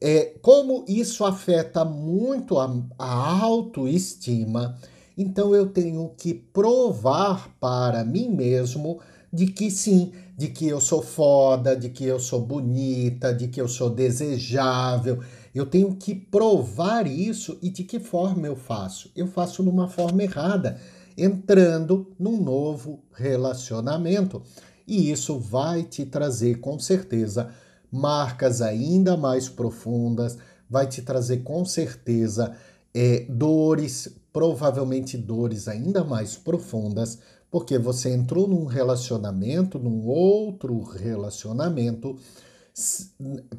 é, 0.00 0.34
como 0.42 0.84
isso 0.88 1.24
afeta 1.24 1.84
muito 1.84 2.58
a, 2.58 2.74
a 2.98 3.42
autoestima, 3.42 4.78
então 5.16 5.54
eu 5.54 5.66
tenho 5.66 6.08
que 6.16 6.34
provar 6.34 7.56
para 7.58 8.04
mim 8.04 8.28
mesmo 8.28 9.00
de 9.32 9.46
que 9.46 9.70
sim, 9.70 10.12
de 10.36 10.48
que 10.48 10.66
eu 10.66 10.80
sou 10.80 11.02
foda, 11.02 11.76
de 11.76 11.88
que 11.88 12.04
eu 12.04 12.18
sou 12.20 12.40
bonita, 12.40 13.32
de 13.32 13.48
que 13.48 13.60
eu 13.60 13.68
sou 13.68 13.90
desejável. 13.90 15.20
Eu 15.54 15.66
tenho 15.66 15.94
que 15.94 16.14
provar 16.14 17.06
isso 17.06 17.58
e 17.62 17.70
de 17.70 17.84
que 17.84 17.98
forma 17.98 18.46
eu 18.46 18.56
faço? 18.56 19.10
Eu 19.16 19.26
faço 19.26 19.62
numa 19.62 19.88
forma 19.88 20.22
errada, 20.22 20.78
entrando 21.16 22.14
num 22.18 22.42
novo 22.42 23.02
relacionamento. 23.14 24.42
E 24.86 25.10
isso 25.10 25.38
vai 25.38 25.82
te 25.82 26.04
trazer 26.04 26.60
com 26.60 26.78
certeza 26.78 27.50
marcas 27.90 28.60
ainda 28.60 29.16
mais 29.16 29.48
profundas, 29.48 30.36
vai 30.68 30.86
te 30.86 31.02
trazer 31.02 31.38
com 31.38 31.64
certeza 31.64 32.54
é, 32.94 33.26
dores, 33.28 34.08
provavelmente 34.36 35.16
dores 35.16 35.66
ainda 35.66 36.04
mais 36.04 36.36
profundas, 36.36 37.18
porque 37.50 37.78
você 37.78 38.10
entrou 38.10 38.46
num 38.46 38.66
relacionamento, 38.66 39.78
num 39.78 40.06
outro 40.06 40.78
relacionamento, 40.82 42.18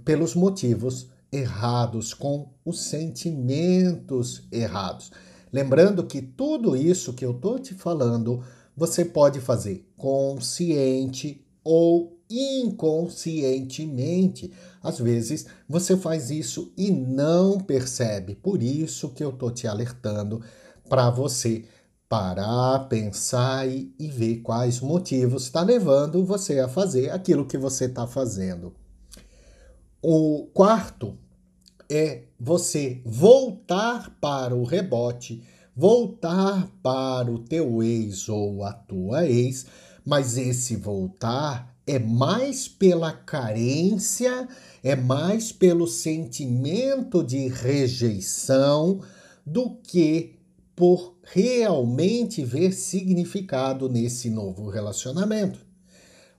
pelos 0.06 0.36
motivos 0.36 1.10
errados, 1.32 2.14
com 2.14 2.50
os 2.64 2.82
sentimentos 2.82 4.44
errados. 4.52 5.12
Lembrando 5.52 6.06
que 6.06 6.22
tudo 6.22 6.76
isso 6.76 7.14
que 7.14 7.26
eu 7.26 7.32
estou 7.32 7.58
te 7.58 7.74
falando, 7.74 8.44
você 8.76 9.04
pode 9.04 9.40
fazer 9.40 9.84
consciente 9.98 11.44
ou 11.64 12.22
inconscientemente. 12.30 14.52
Às 14.84 15.00
vezes 15.00 15.48
você 15.68 15.98
faz 15.98 16.30
isso 16.30 16.72
e 16.78 16.92
não 16.92 17.60
percebe. 17.60 18.36
Por 18.36 18.62
isso 18.62 19.10
que 19.10 19.24
eu 19.24 19.32
tô 19.32 19.50
te 19.50 19.66
alertando 19.66 20.40
para 20.88 21.10
você 21.10 21.66
parar, 22.10 22.88
pensar 22.88 23.68
e, 23.68 23.94
e 24.00 24.08
ver 24.08 24.38
quais 24.38 24.80
motivos 24.80 25.44
está 25.44 25.62
levando 25.62 26.24
você 26.24 26.60
a 26.60 26.68
fazer 26.68 27.10
aquilo 27.12 27.46
que 27.46 27.58
você 27.58 27.86
está 27.86 28.08
fazendo. 28.08 28.74
O 30.02 30.48
quarto 30.54 31.18
é 31.90 32.24
você 32.40 33.02
voltar 33.06 34.16
para 34.22 34.56
o 34.56 34.64
rebote, 34.64 35.44
voltar 35.76 36.68
para 36.82 37.32
o 37.32 37.40
teu 37.40 37.84
ex 37.84 38.30
ou 38.30 38.64
a 38.64 38.74
tua 38.74 39.28
ex, 39.28 39.66
mas 40.06 40.38
esse 40.38 40.76
voltar 40.76 41.76
é 41.86 41.98
mais 41.98 42.68
pela 42.68 43.12
carência, 43.12 44.48
é 44.84 44.96
mais 44.96 45.52
pelo 45.52 45.88
sentimento 45.88 47.24
de 47.24 47.48
rejeição 47.48 49.02
do 49.46 49.76
que 49.76 50.37
por 50.78 51.18
realmente 51.24 52.46
ver 52.46 52.72
significado 52.72 53.90
nesse 53.90 54.30
novo 54.30 54.70
relacionamento. 54.70 55.66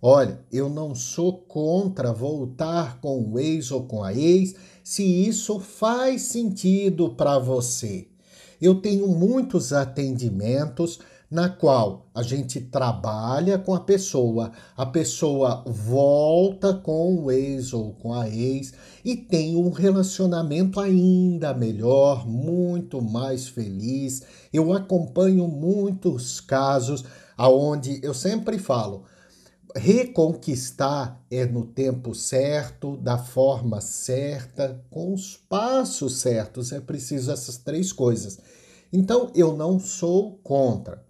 Olha, 0.00 0.38
eu 0.52 0.68
não 0.68 0.94
sou 0.94 1.38
contra 1.38 2.12
voltar 2.12 3.00
com 3.00 3.32
o 3.32 3.40
ex 3.40 3.72
ou 3.72 3.82
com 3.88 4.04
a 4.04 4.14
ex 4.14 4.54
se 4.84 5.02
isso 5.02 5.58
faz 5.58 6.22
sentido 6.22 7.16
para 7.16 7.36
você. 7.40 8.06
Eu 8.62 8.76
tenho 8.76 9.08
muitos 9.08 9.72
atendimentos 9.72 11.00
na 11.30 11.48
qual 11.48 12.06
a 12.14 12.22
gente 12.22 12.58
trabalha 12.60 13.58
com 13.58 13.74
a 13.74 13.80
pessoa, 13.80 14.50
a 14.74 14.86
pessoa 14.86 15.62
volta 15.66 16.72
com 16.72 17.22
o 17.22 17.30
ex 17.30 17.74
ou 17.74 17.92
com 17.92 18.14
a 18.14 18.28
ex 18.28 18.72
e 19.04 19.14
tem 19.14 19.56
um 19.56 19.70
relacionamento 19.70 20.80
ainda 20.80 21.52
melhor, 21.52 22.26
muito 22.26 23.02
mais 23.02 23.46
feliz. 23.46 24.22
Eu 24.52 24.72
acompanho 24.72 25.46
muitos 25.46 26.40
casos 26.40 27.04
aonde 27.36 28.00
eu 28.02 28.14
sempre 28.14 28.58
falo, 28.58 29.04
reconquistar 29.76 31.22
é 31.30 31.44
no 31.44 31.66
tempo 31.66 32.14
certo, 32.14 32.96
da 32.96 33.18
forma 33.18 33.82
certa, 33.82 34.82
com 34.90 35.12
os 35.12 35.36
passos 35.36 36.20
certos. 36.20 36.72
É 36.72 36.80
preciso 36.80 37.30
essas 37.30 37.58
três 37.58 37.92
coisas. 37.92 38.38
Então 38.90 39.30
eu 39.34 39.54
não 39.54 39.78
sou 39.78 40.38
contra. 40.42 41.07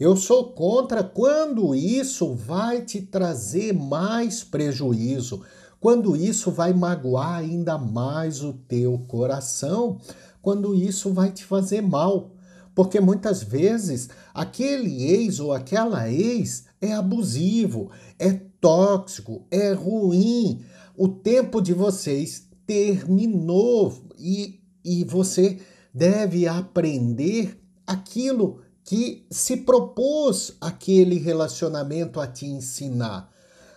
Eu 0.00 0.16
sou 0.16 0.52
contra 0.52 1.04
quando 1.04 1.74
isso 1.74 2.32
vai 2.32 2.80
te 2.80 3.02
trazer 3.02 3.74
mais 3.74 4.42
prejuízo, 4.42 5.42
quando 5.78 6.16
isso 6.16 6.50
vai 6.50 6.72
magoar 6.72 7.34
ainda 7.34 7.76
mais 7.76 8.42
o 8.42 8.54
teu 8.54 8.98
coração, 9.06 9.98
quando 10.40 10.74
isso 10.74 11.12
vai 11.12 11.30
te 11.30 11.44
fazer 11.44 11.82
mal. 11.82 12.30
Porque 12.74 12.98
muitas 12.98 13.42
vezes 13.42 14.08
aquele 14.32 15.04
ex 15.04 15.38
ou 15.38 15.52
aquela 15.52 16.10
ex 16.10 16.64
é 16.80 16.94
abusivo, 16.94 17.90
é 18.18 18.32
tóxico, 18.58 19.46
é 19.50 19.74
ruim. 19.74 20.64
O 20.96 21.08
tempo 21.08 21.60
de 21.60 21.74
vocês 21.74 22.48
terminou 22.66 23.92
e, 24.18 24.60
e 24.82 25.04
você 25.04 25.58
deve 25.92 26.48
aprender 26.48 27.60
aquilo 27.86 28.62
que 28.90 29.24
se 29.30 29.58
propôs 29.58 30.56
aquele 30.60 31.16
relacionamento 31.16 32.18
a 32.18 32.26
te 32.26 32.44
ensinar. 32.44 33.30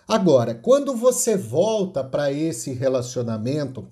Agora, 0.08 0.56
quando 0.56 0.96
você 0.96 1.36
volta 1.36 2.02
para 2.02 2.32
esse 2.32 2.72
relacionamento 2.72 3.86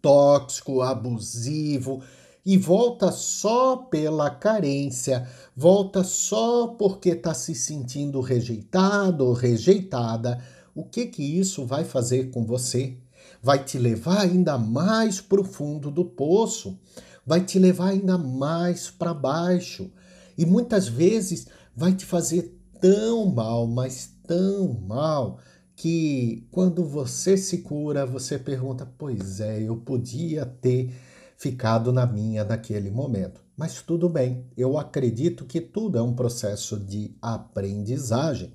tóxico, 0.00 0.80
abusivo, 0.80 2.04
e 2.46 2.56
volta 2.56 3.10
só 3.10 3.78
pela 3.78 4.30
carência, 4.30 5.28
volta 5.56 6.04
só 6.04 6.68
porque 6.68 7.08
está 7.08 7.34
se 7.34 7.52
sentindo 7.52 8.20
rejeitado 8.20 9.26
ou 9.26 9.32
rejeitada, 9.32 10.40
o 10.72 10.84
que 10.84 11.06
que 11.06 11.36
isso 11.36 11.66
vai 11.66 11.82
fazer 11.82 12.30
com 12.30 12.46
você? 12.46 12.96
Vai 13.42 13.64
te 13.64 13.76
levar 13.76 14.20
ainda 14.20 14.56
mais 14.56 15.20
para 15.20 15.40
o 15.40 15.44
fundo 15.44 15.90
do 15.90 16.04
poço, 16.04 16.78
vai 17.26 17.40
te 17.40 17.58
levar 17.58 17.88
ainda 17.88 18.16
mais 18.16 18.88
para 18.88 19.12
baixo 19.12 19.90
e 20.36 20.44
muitas 20.44 20.88
vezes 20.88 21.46
vai 21.74 21.92
te 21.94 22.04
fazer 22.04 22.58
tão 22.80 23.26
mal, 23.26 23.66
mas 23.66 24.10
tão 24.26 24.72
mal, 24.72 25.38
que 25.76 26.46
quando 26.50 26.84
você 26.84 27.36
se 27.36 27.58
cura, 27.58 28.06
você 28.06 28.38
pergunta: 28.38 28.88
pois 28.98 29.40
é, 29.40 29.62
eu 29.62 29.76
podia 29.76 30.46
ter 30.46 30.94
ficado 31.36 31.92
na 31.92 32.06
minha 32.06 32.44
naquele 32.44 32.90
momento. 32.90 33.42
Mas 33.56 33.82
tudo 33.82 34.08
bem, 34.08 34.46
eu 34.56 34.78
acredito 34.78 35.44
que 35.44 35.60
tudo 35.60 35.98
é 35.98 36.02
um 36.02 36.14
processo 36.14 36.76
de 36.78 37.14
aprendizagem. 37.20 38.52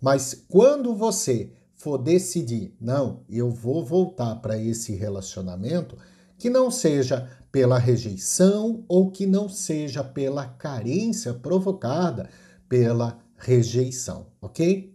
Mas 0.00 0.44
quando 0.48 0.94
você 0.94 1.52
for 1.74 1.98
decidir, 1.98 2.74
não, 2.80 3.22
eu 3.28 3.50
vou 3.50 3.84
voltar 3.84 4.36
para 4.36 4.56
esse 4.56 4.94
relacionamento, 4.94 5.96
que 6.38 6.48
não 6.48 6.70
seja 6.70 7.28
pela 7.50 7.78
rejeição 7.78 8.84
ou 8.88 9.10
que 9.10 9.26
não 9.26 9.48
seja 9.48 10.04
pela 10.04 10.46
carência 10.46 11.34
provocada 11.34 12.30
pela 12.68 13.18
rejeição, 13.36 14.26
ok? 14.40 14.94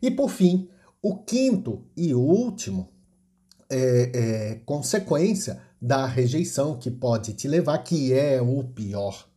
E 0.00 0.10
por 0.10 0.28
fim, 0.28 0.68
o 1.00 1.16
quinto 1.16 1.82
e 1.96 2.14
último 2.14 2.88
é, 3.70 4.10
é, 4.14 4.54
consequência 4.66 5.60
da 5.80 6.06
rejeição 6.06 6.78
que 6.78 6.90
pode 6.90 7.32
te 7.32 7.48
levar, 7.48 7.78
que 7.78 8.12
é 8.12 8.40
o 8.40 8.62
pior. 8.62 9.28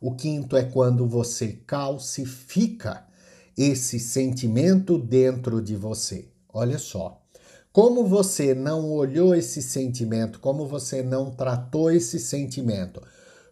O 0.00 0.14
quinto 0.14 0.56
é 0.56 0.64
quando 0.64 1.06
você 1.06 1.60
calcifica 1.66 3.06
esse 3.56 3.98
sentimento 3.98 4.98
dentro 4.98 5.60
de 5.60 5.76
você. 5.76 6.28
Olha 6.52 6.78
só, 6.78 7.22
como 7.78 8.04
você 8.04 8.56
não 8.56 8.90
olhou 8.90 9.36
esse 9.36 9.62
sentimento, 9.62 10.40
como 10.40 10.66
você 10.66 11.00
não 11.00 11.30
tratou 11.30 11.92
esse 11.92 12.18
sentimento, 12.18 13.00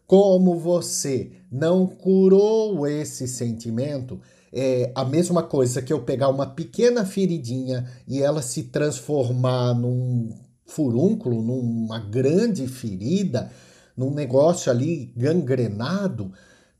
como 0.05 0.59
você 0.59 1.31
não 1.49 1.87
curou 1.87 2.89
esse 2.89 3.29
sentimento, 3.29 4.21
é 4.53 4.91
a 4.97 5.05
mesma 5.05 5.45
coisa 5.45 5.81
que 5.81 5.93
eu 5.93 6.03
pegar 6.03 6.29
uma 6.29 6.45
pequena 6.45 7.07
feridinha 7.07 7.89
e 8.09 8.21
ela 8.21 8.43
se 8.43 8.65
transformar 8.65 9.75
num 9.75 10.37
furúnculo, 10.65 11.41
numa 11.41 12.01
grande 12.01 12.67
ferida, 12.67 13.53
num 13.97 14.13
negócio 14.13 14.73
ali 14.73 15.13
gangrenado. 15.17 16.33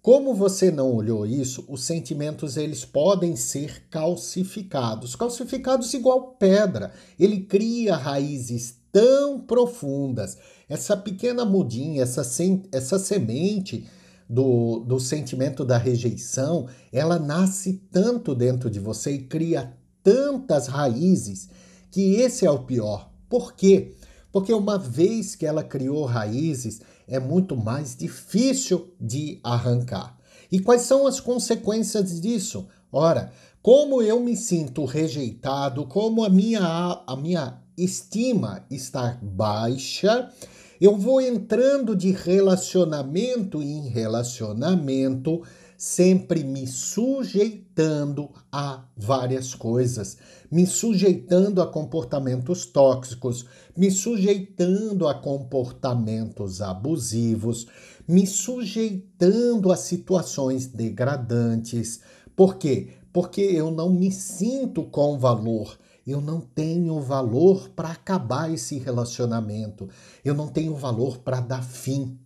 Como 0.07 0.33
você 0.33 0.71
não 0.71 0.95
olhou 0.95 1.27
isso, 1.27 1.65
os 1.69 1.83
sentimentos 1.83 2.57
eles 2.57 2.85
podem 2.85 3.35
ser 3.35 3.89
calcificados. 3.91 5.17
Calcificados 5.17 5.93
igual 5.95 6.37
pedra. 6.39 6.93
Ele 7.19 7.41
cria 7.41 7.97
raízes 7.97 8.77
tão 8.93 9.41
profundas. 9.41 10.39
Essa 10.69 10.97
pequena 10.97 11.45
mudinha, 11.45 12.05
essa, 12.05 12.23
essa 12.71 13.01
semente 13.01 13.85
do, 14.31 14.79
do 14.79 15.01
sentimento 15.01 15.65
da 15.65 15.77
rejeição, 15.77 16.69
ela 16.93 17.19
nasce 17.19 17.73
tanto 17.91 18.33
dentro 18.33 18.71
de 18.71 18.79
você 18.79 19.11
e 19.11 19.25
cria 19.25 19.77
tantas 20.05 20.69
raízes 20.69 21.49
que 21.91 22.15
esse 22.15 22.47
é 22.47 22.51
o 22.53 22.63
pior. 22.63 23.11
Por 23.29 23.55
quê? 23.55 23.96
Porque 24.37 24.53
uma 24.53 24.77
vez 24.77 25.35
que 25.35 25.47
ela 25.47 25.65
criou 25.65 26.05
raízes, 26.05 26.83
é 27.09 27.19
muito 27.19 27.57
mais 27.57 27.97
difícil 27.97 28.93
de 29.01 29.41
arrancar. 29.43 30.15
E 30.53 30.61
quais 30.61 30.83
são 30.83 31.07
as 31.07 31.19
consequências 31.19 32.21
disso? 32.21 32.67
Ora, 32.93 33.33
como 33.63 34.03
eu 34.03 34.21
me 34.21 34.37
sinto 34.37 34.85
rejeitado, 34.85 35.87
como 35.87 36.23
a 36.23 36.29
minha, 36.29 37.03
a 37.07 37.17
minha 37.17 37.63
estima 37.79 38.67
está 38.71 39.19
baixa, 39.23 40.31
eu 40.79 40.99
vou 40.99 41.19
entrando 41.19 41.97
de 41.97 42.11
relacionamento 42.11 43.63
em 43.63 43.89
relacionamento 43.89 45.43
sempre 45.77 46.43
me 46.43 46.67
sujeitando 46.67 48.31
a 48.51 48.85
várias 48.97 49.55
coisas, 49.55 50.17
me 50.51 50.67
sujeitando 50.67 51.61
a 51.61 51.67
comportamentos 51.67 52.67
tóxicos, 52.67 53.45
me 53.77 53.91
sujeitando 53.91 55.07
a 55.07 55.15
comportamentos 55.15 56.63
abusivos, 56.63 57.67
me 58.09 58.27
sujeitando 58.27 59.71
a 59.71 59.77
situações 59.77 60.67
degradantes. 60.67 62.01
Por 62.35 62.57
quê? 62.57 62.91
Porque 63.13 63.41
eu 63.41 63.71
não 63.71 63.91
me 63.91 64.11
sinto 64.13 64.85
com 64.85 65.19
valor. 65.19 65.79
Eu 66.07 66.21
não 66.21 66.41
tenho 66.41 67.01
valor 67.01 67.69
para 67.71 67.91
acabar 67.91 68.53
esse 68.53 68.79
relacionamento. 68.79 69.89
Eu 70.25 70.35
não 70.35 70.47
tenho 70.47 70.77
valor 70.77 71.19
para 71.19 71.41
dar 71.41 71.65
fim. 71.65 72.17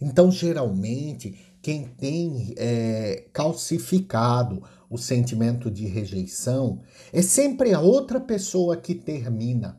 Então, 0.00 0.30
geralmente, 0.30 1.36
quem 1.66 1.82
tem 1.82 2.54
é, 2.56 3.24
calcificado 3.32 4.62
o 4.88 4.96
sentimento 4.96 5.68
de 5.68 5.84
rejeição 5.84 6.78
é 7.12 7.20
sempre 7.20 7.74
a 7.74 7.80
outra 7.80 8.20
pessoa 8.20 8.76
que 8.76 8.94
termina. 8.94 9.76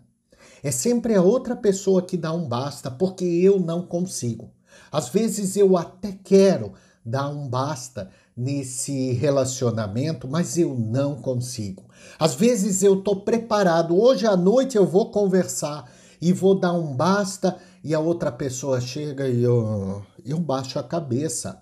É 0.61 0.69
sempre 0.69 1.15
a 1.15 1.21
outra 1.21 1.55
pessoa 1.55 2.01
que 2.01 2.17
dá 2.17 2.33
um 2.33 2.45
basta, 2.45 2.91
porque 2.91 3.23
eu 3.23 3.57
não 3.57 3.83
consigo. 3.83 4.51
Às 4.91 5.07
vezes 5.07 5.55
eu 5.55 5.77
até 5.77 6.11
quero 6.11 6.73
dar 7.05 7.29
um 7.29 7.47
basta 7.47 8.09
nesse 8.35 9.13
relacionamento, 9.13 10.27
mas 10.27 10.57
eu 10.57 10.75
não 10.77 11.15
consigo. 11.15 11.85
Às 12.19 12.35
vezes 12.35 12.83
eu 12.83 12.99
estou 12.99 13.21
preparado, 13.21 13.97
hoje 13.97 14.27
à 14.27 14.35
noite 14.35 14.75
eu 14.75 14.85
vou 14.85 15.09
conversar 15.09 15.89
e 16.21 16.33
vou 16.33 16.59
dar 16.59 16.73
um 16.73 16.93
basta 16.93 17.57
e 17.81 17.93
a 17.93 17.99
outra 18.01 18.29
pessoa 18.29 18.81
chega 18.81 19.29
e 19.29 19.43
eu, 19.43 20.03
eu 20.29 20.39
baixo 20.39 20.79
a 20.79 20.83
cabeça 20.83 21.59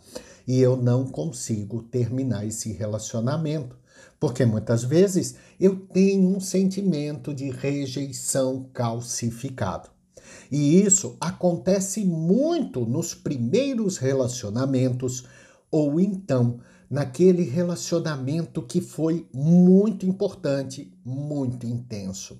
e 0.47 0.59
eu 0.59 0.75
não 0.75 1.05
consigo 1.05 1.81
terminar 1.83 2.45
esse 2.45 2.71
relacionamento. 2.71 3.77
Porque 4.19 4.45
muitas 4.45 4.83
vezes 4.83 5.35
eu 5.59 5.75
tenho 5.75 6.35
um 6.35 6.39
sentimento 6.39 7.33
de 7.33 7.49
rejeição 7.49 8.69
calcificado. 8.73 9.89
E 10.51 10.81
isso 10.81 11.15
acontece 11.19 12.05
muito 12.05 12.85
nos 12.85 13.13
primeiros 13.13 13.97
relacionamentos 13.97 15.25
ou 15.71 15.99
então 15.99 16.59
naquele 16.89 17.43
relacionamento 17.43 18.61
que 18.61 18.79
foi 18.79 19.27
muito 19.33 20.05
importante, 20.05 20.93
muito 21.03 21.65
intenso. 21.65 22.39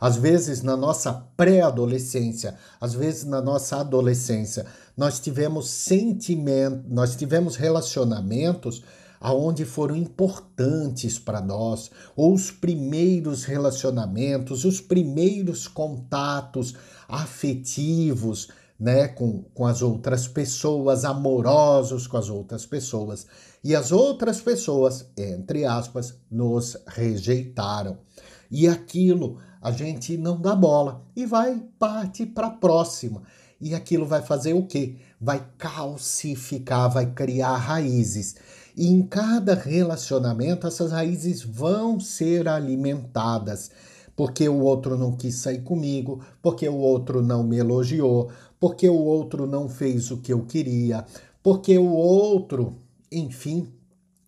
Às 0.00 0.16
vezes, 0.16 0.62
na 0.62 0.76
nossa 0.76 1.12
pré-adolescência, 1.36 2.54
às 2.80 2.94
vezes 2.94 3.24
na 3.24 3.42
nossa 3.42 3.80
adolescência, 3.80 4.64
nós 4.96 5.20
tivemos 5.20 5.68
sentimentos, 5.68 6.90
nós 6.90 7.14
tivemos 7.14 7.56
relacionamentos 7.56 8.82
aonde 9.20 9.66
foram 9.66 9.94
importantes 9.94 11.18
para 11.18 11.42
nós, 11.42 11.90
ou 12.16 12.32
os 12.32 12.50
primeiros 12.50 13.44
relacionamentos, 13.44 14.64
os 14.64 14.80
primeiros 14.80 15.68
contatos 15.68 16.74
afetivos, 17.06 18.48
né, 18.78 19.08
com, 19.08 19.42
com 19.52 19.66
as 19.66 19.82
outras 19.82 20.26
pessoas, 20.26 21.04
amorosos 21.04 22.06
com 22.06 22.16
as 22.16 22.30
outras 22.30 22.64
pessoas. 22.64 23.26
E 23.62 23.76
as 23.76 23.92
outras 23.92 24.40
pessoas, 24.40 25.04
entre 25.18 25.66
aspas, 25.66 26.14
nos 26.30 26.78
rejeitaram. 26.86 27.98
E 28.50 28.66
aquilo 28.66 29.38
a 29.60 29.70
gente 29.70 30.16
não 30.16 30.40
dá 30.40 30.54
bola 30.54 31.02
e 31.14 31.26
vai 31.26 31.62
parte 31.78 32.24
para 32.24 32.46
a 32.46 32.50
próxima. 32.50 33.22
E 33.60 33.74
aquilo 33.74 34.06
vai 34.06 34.22
fazer 34.22 34.54
o 34.54 34.66
quê? 34.66 34.96
Vai 35.20 35.44
calcificar, 35.58 36.90
vai 36.90 37.12
criar 37.12 37.56
raízes. 37.56 38.36
E 38.74 38.88
em 38.88 39.02
cada 39.02 39.54
relacionamento, 39.54 40.66
essas 40.66 40.92
raízes 40.92 41.42
vão 41.42 42.00
ser 42.00 42.48
alimentadas. 42.48 43.70
Porque 44.16 44.48
o 44.48 44.60
outro 44.60 44.96
não 44.96 45.12
quis 45.12 45.36
sair 45.36 45.62
comigo, 45.62 46.20
porque 46.40 46.68
o 46.68 46.76
outro 46.76 47.22
não 47.22 47.42
me 47.42 47.58
elogiou, 47.58 48.30
porque 48.58 48.88
o 48.88 48.98
outro 48.98 49.46
não 49.46 49.68
fez 49.68 50.10
o 50.10 50.18
que 50.18 50.32
eu 50.32 50.44
queria, 50.44 51.04
porque 51.42 51.78
o 51.78 51.90
outro, 51.90 52.76
enfim, 53.10 53.72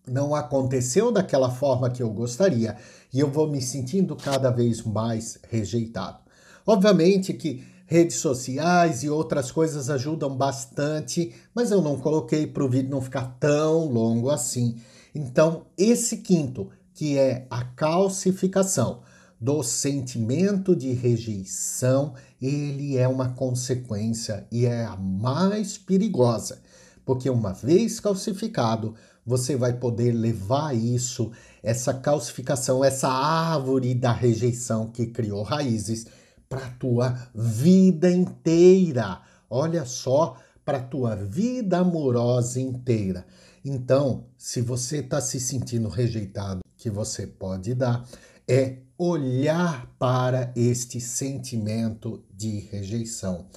não 0.07 0.33
aconteceu 0.35 1.11
daquela 1.11 1.49
forma 1.49 1.89
que 1.89 2.01
eu 2.01 2.09
gostaria 2.09 2.75
e 3.13 3.19
eu 3.19 3.29
vou 3.29 3.47
me 3.47 3.61
sentindo 3.61 4.15
cada 4.15 4.49
vez 4.49 4.81
mais 4.81 5.37
rejeitado. 5.49 6.17
Obviamente 6.65 7.33
que 7.33 7.63
redes 7.85 8.17
sociais 8.17 9.03
e 9.03 9.09
outras 9.09 9.51
coisas 9.51 9.89
ajudam 9.89 10.35
bastante, 10.35 11.33
mas 11.53 11.69
eu 11.69 11.81
não 11.81 11.99
coloquei 11.99 12.47
para 12.47 12.63
o 12.63 12.69
vídeo 12.69 12.89
não 12.89 13.01
ficar 13.01 13.37
tão 13.39 13.85
longo 13.85 14.29
assim. 14.29 14.77
Então, 15.13 15.67
esse 15.77 16.17
quinto, 16.17 16.69
que 16.93 17.17
é 17.17 17.45
a 17.49 17.63
calcificação 17.63 19.01
do 19.39 19.61
sentimento 19.61 20.75
de 20.75 20.93
rejeição, 20.93 22.13
ele 22.41 22.97
é 22.97 23.07
uma 23.07 23.29
consequência 23.29 24.47
e 24.51 24.65
é 24.65 24.85
a 24.85 24.95
mais 24.95 25.77
perigosa, 25.77 26.61
porque 27.05 27.29
uma 27.29 27.51
vez 27.51 27.99
calcificado, 27.99 28.95
você 29.25 29.55
vai 29.55 29.73
poder 29.73 30.11
levar 30.11 30.75
isso, 30.75 31.31
essa 31.61 31.93
calcificação, 31.93 32.83
essa 32.83 33.07
árvore 33.07 33.93
da 33.95 34.11
rejeição 34.11 34.89
que 34.89 35.07
criou 35.07 35.43
raízes 35.43 36.05
para 36.49 36.65
a 36.65 36.71
tua 36.71 37.17
vida 37.33 38.11
inteira. 38.11 39.21
Olha 39.49 39.85
só, 39.85 40.37
para 40.65 40.77
a 40.77 40.83
tua 40.83 41.15
vida 41.15 41.79
amorosa 41.79 42.59
inteira. 42.59 43.25
Então, 43.63 44.25
se 44.37 44.61
você 44.61 44.97
está 44.97 45.21
se 45.21 45.39
sentindo 45.39 45.89
rejeitado, 45.89 46.61
que 46.77 46.89
você 46.89 47.25
pode 47.25 47.73
dar 47.73 48.05
é 48.47 48.77
olhar 48.97 49.87
para 49.97 50.51
este 50.55 50.99
sentimento 50.99 52.23
de 52.33 52.59
rejeição, 52.59 53.47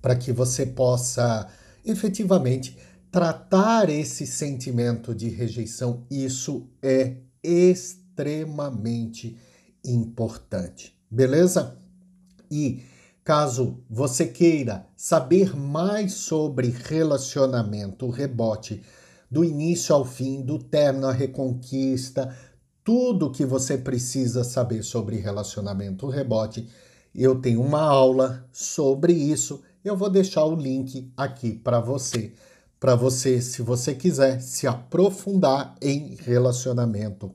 para 0.00 0.14
que 0.14 0.32
você 0.32 0.64
possa 0.64 1.48
efetivamente 1.84 2.76
tratar 3.10 3.88
esse 3.88 4.26
sentimento 4.26 5.14
de 5.14 5.28
rejeição, 5.28 6.06
isso 6.10 6.68
é 6.82 7.18
extremamente 7.42 9.36
importante, 9.84 10.98
beleza? 11.10 11.78
E 12.50 12.82
caso 13.24 13.82
você 13.88 14.26
queira 14.26 14.86
saber 14.96 15.56
mais 15.56 16.12
sobre 16.14 16.68
relacionamento, 16.68 18.08
rebote, 18.08 18.82
do 19.30 19.44
início 19.44 19.94
ao 19.94 20.04
fim, 20.04 20.42
do 20.42 20.58
término 20.58 21.08
à 21.08 21.12
reconquista, 21.12 22.36
tudo 22.84 23.32
que 23.32 23.44
você 23.44 23.76
precisa 23.76 24.44
saber 24.44 24.84
sobre 24.84 25.16
relacionamento, 25.16 26.08
rebote, 26.08 26.68
eu 27.12 27.40
tenho 27.40 27.60
uma 27.60 27.80
aula 27.80 28.46
sobre 28.52 29.12
isso. 29.12 29.62
Eu 29.84 29.96
vou 29.96 30.08
deixar 30.08 30.44
o 30.44 30.54
link 30.54 31.10
aqui 31.16 31.56
para 31.56 31.80
você 31.80 32.32
para 32.78 32.94
você, 32.94 33.40
se 33.40 33.62
você 33.62 33.94
quiser 33.94 34.40
se 34.40 34.66
aprofundar 34.66 35.74
em 35.80 36.16
relacionamento 36.16 37.32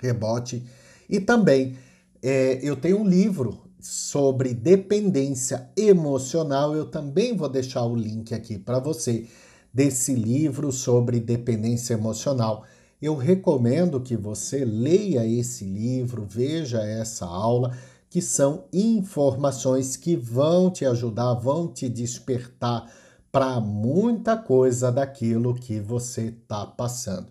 rebote. 0.00 0.64
E 1.08 1.20
também 1.20 1.76
é, 2.22 2.58
eu 2.62 2.76
tenho 2.76 3.00
um 3.00 3.08
livro 3.08 3.62
sobre 3.80 4.52
dependência 4.52 5.70
emocional. 5.76 6.74
Eu 6.74 6.86
também 6.90 7.36
vou 7.36 7.48
deixar 7.48 7.84
o 7.84 7.94
link 7.94 8.34
aqui 8.34 8.58
para 8.58 8.78
você 8.78 9.26
desse 9.72 10.14
livro 10.14 10.72
sobre 10.72 11.20
dependência 11.20 11.94
emocional. 11.94 12.64
Eu 13.00 13.14
recomendo 13.14 14.00
que 14.00 14.16
você 14.16 14.64
leia 14.64 15.26
esse 15.26 15.64
livro, 15.64 16.26
veja 16.28 16.82
essa 16.82 17.26
aula, 17.26 17.76
que 18.08 18.22
são 18.22 18.64
informações 18.72 19.96
que 19.96 20.16
vão 20.16 20.70
te 20.70 20.86
ajudar, 20.86 21.34
vão 21.34 21.68
te 21.68 21.88
despertar 21.88 22.90
para 23.36 23.60
muita 23.60 24.34
coisa 24.34 24.90
daquilo 24.90 25.54
que 25.54 25.78
você 25.78 26.28
está 26.28 26.64
passando. 26.64 27.26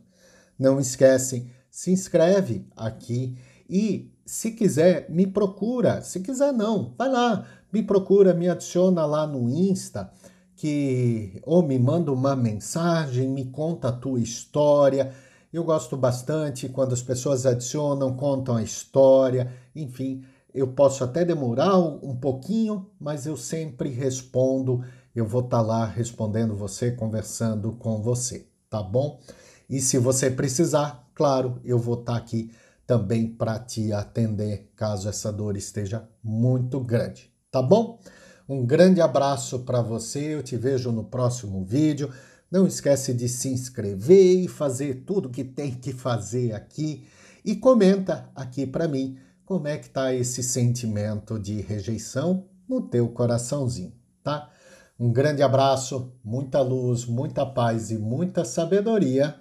Não 0.56 0.80
esquece, 0.80 1.50
se 1.68 1.90
inscreve 1.90 2.68
aqui 2.78 3.36
e 3.68 4.14
se 4.24 4.52
quiser, 4.52 5.10
me 5.10 5.26
procura. 5.26 6.04
Se 6.04 6.20
quiser, 6.20 6.54
não, 6.54 6.94
vai 6.96 7.10
lá, 7.10 7.48
me 7.74 7.82
procura, 7.82 8.36
me 8.36 8.48
adiciona 8.48 9.04
lá 9.04 9.26
no 9.26 9.50
Insta, 9.50 10.12
que 10.56 11.42
ou 11.44 11.64
me 11.64 11.80
manda 11.80 12.12
uma 12.12 12.36
mensagem, 12.36 13.28
me 13.28 13.46
conta 13.46 13.88
a 13.88 13.92
tua 13.92 14.20
história. 14.20 15.12
Eu 15.52 15.64
gosto 15.64 15.98
bastante 15.98 16.70
quando 16.70 16.94
as 16.94 17.02
pessoas 17.02 17.48
adicionam, 17.48 18.16
contam 18.16 18.58
a 18.58 18.62
história, 18.62 19.52
enfim, 19.76 20.24
eu 20.54 20.68
posso 20.68 21.04
até 21.04 21.26
demorar 21.26 21.80
um 21.80 22.16
pouquinho, 22.16 22.86
mas 23.00 23.26
eu 23.26 23.36
sempre 23.36 23.90
respondo. 23.90 24.86
Eu 25.16 25.26
vou 25.26 25.42
estar 25.42 25.58
tá 25.58 25.64
lá 25.64 25.86
respondendo 25.86 26.56
você, 26.56 26.92
conversando 26.92 27.72
com 27.72 28.02
você, 28.02 28.48
tá 28.70 28.84
bom? 28.84 29.22
E 29.70 29.80
se 29.80 29.98
você 29.98 30.30
precisar, 30.30 31.10
claro, 31.16 31.62
eu 31.64 31.80
vou 31.80 32.00
estar 32.00 32.14
tá 32.14 32.18
aqui 32.18 32.52
também 32.86 33.28
para 33.28 33.58
te 33.58 33.94
atender 33.94 34.72
caso 34.76 35.08
essa 35.08 35.32
dor 35.32 35.56
esteja 35.56 36.08
muito 36.24 36.80
grande, 36.80 37.32
tá 37.50 37.62
bom? 37.62 38.00
Um 38.48 38.66
grande 38.66 39.02
abraço 39.02 39.60
para 39.60 39.82
você, 39.82 40.36
eu 40.36 40.44
te 40.44 40.56
vejo 40.56 40.92
no 40.92 41.06
próximo 41.06 41.66
vídeo. 41.66 42.14
Não 42.52 42.68
esquece 42.68 43.12
de 43.14 43.28
se 43.28 43.50
inscrever 43.50 44.44
e 44.44 44.48
fazer 44.48 45.04
tudo 45.06 45.32
que 45.32 45.44
tem 45.44 45.72
que 45.72 45.92
fazer 45.92 46.54
aqui 46.54 47.08
e 47.44 47.56
comenta 47.56 48.30
aqui 48.36 48.68
para 48.68 48.88
mim 48.88 49.18
como 49.46 49.68
é 49.68 49.78
que 49.78 49.90
tá 49.90 50.14
esse 50.14 50.44
sentimento 50.44 51.40
de 51.40 51.60
rejeição 51.62 52.46
no 52.68 52.82
teu 52.82 53.08
coraçãozinho, 53.10 53.94
tá? 54.24 54.50
Um 54.98 55.12
grande 55.12 55.44
abraço, 55.44 56.14
muita 56.24 56.62
luz, 56.62 57.06
muita 57.06 57.46
paz 57.46 57.92
e 57.92 57.98
muita 57.98 58.46
sabedoria. 58.46 59.36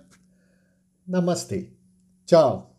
Namastê. 1.06 1.72
Tchau. 2.26 2.73